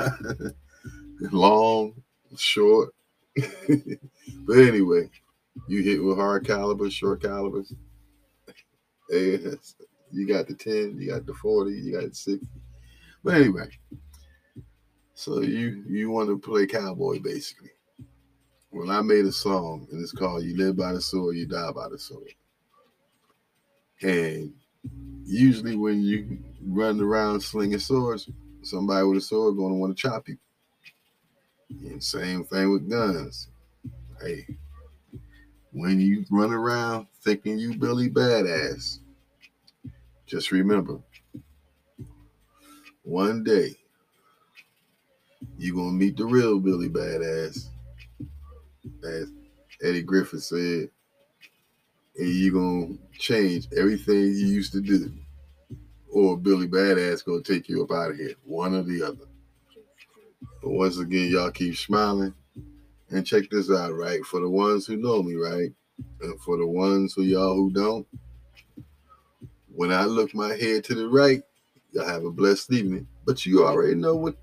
long, 1.32 1.94
short. 2.38 2.90
but 3.36 4.58
anyway, 4.58 5.10
you 5.68 5.82
hit 5.82 6.04
with 6.04 6.18
hard 6.18 6.46
calibers, 6.46 6.94
short 6.94 7.22
calibers. 7.22 7.74
Yes. 9.10 9.76
You 10.12 10.28
got 10.28 10.48
the 10.48 10.54
10, 10.54 10.98
you 11.00 11.10
got 11.10 11.26
the 11.26 11.34
40, 11.34 11.72
you 11.72 11.94
got 11.94 12.10
the 12.10 12.16
60. 12.16 12.48
But 13.24 13.36
anyway, 13.36 13.68
so 15.14 15.42
you 15.42 15.84
you 15.88 16.12
want 16.12 16.30
to 16.30 16.38
play 16.38 16.68
cowboy 16.68 17.20
basically. 17.20 17.72
Well, 18.72 18.92
I 18.92 19.02
made 19.02 19.26
a 19.26 19.32
song 19.32 19.88
and 19.92 20.02
it's 20.02 20.12
called 20.12 20.44
You 20.44 20.56
Live 20.58 20.78
by 20.78 20.94
the 20.94 21.02
Sword, 21.02 21.36
You 21.38 21.48
Die 21.48 21.72
by 21.72 21.90
the 21.90 21.98
Sword. 21.98 22.34
And 24.02 24.54
usually 25.26 25.76
when 25.76 26.02
you 26.02 26.40
run 26.66 27.00
around 27.00 27.42
slinging 27.42 27.80
swords, 27.80 28.30
somebody 28.62 29.06
with 29.06 29.18
a 29.18 29.22
sword 29.22 29.58
gonna 29.58 29.76
want 29.76 29.96
to 29.96 30.02
chop 30.02 30.28
you. 30.28 30.38
And 31.70 32.04
same 32.04 32.44
thing 32.44 32.72
with 32.72 32.90
guns. 32.90 33.50
Hey, 34.22 34.46
when 35.72 36.00
you 36.00 36.26
run 36.32 36.54
around 36.54 37.08
thinking 37.22 37.58
you 37.60 37.76
Billy 37.76 38.10
Badass, 38.10 39.00
just 40.26 40.52
remember, 40.52 41.00
one 43.04 43.44
day 43.44 43.76
you're 45.58 45.76
gonna 45.76 45.92
meet 45.92 46.18
the 46.18 46.26
real 46.26 46.60
Billy 46.60 46.90
Badass, 46.90 47.68
as 49.04 49.32
Eddie 49.84 50.02
Griffin 50.02 50.40
said, 50.40 50.90
and 52.18 52.30
you're 52.30 52.54
gonna 52.54 52.96
change 53.18 53.68
everything 53.76 54.16
you 54.16 54.48
used 54.48 54.72
to 54.74 54.82
do, 54.82 55.12
or 56.12 56.38
Billy 56.38 56.68
Badass 56.68 57.26
gonna 57.26 57.42
take 57.42 57.68
you 57.70 57.84
up 57.84 57.92
out 57.92 58.12
of 58.12 58.18
here, 58.18 58.36
one 58.44 58.76
or 58.76 58.84
the 58.84 59.04
other. 59.04 59.26
But 60.62 60.72
once 60.72 60.98
again, 60.98 61.30
y'all 61.32 61.52
keep 61.52 61.76
smiling. 61.76 62.34
And 63.12 63.26
check 63.26 63.50
this 63.52 63.70
out, 63.70 63.94
right? 63.94 64.26
For 64.26 64.40
the 64.40 64.50
ones 64.50 64.88
who 64.88 64.98
know 64.98 65.22
me, 65.22 65.36
right? 65.36 65.72
And 66.22 66.42
for 66.42 66.58
the 66.58 66.66
ones 66.66 67.14
who 67.14 67.22
y'all 67.22 67.56
who 67.56 67.72
don't, 67.72 68.08
when 69.74 69.92
I 69.92 70.06
look 70.06 70.34
my 70.34 70.56
head 70.56 70.84
to 70.86 70.96
the 70.96 71.08
right, 71.08 71.44
y'all 71.92 72.08
have 72.08 72.26
a 72.26 72.32
blessed 72.32 72.74
evening. 72.74 73.08
But 73.26 73.46
you 73.46 73.66
already 73.66 73.96
know 73.96 74.16
what 74.16 74.38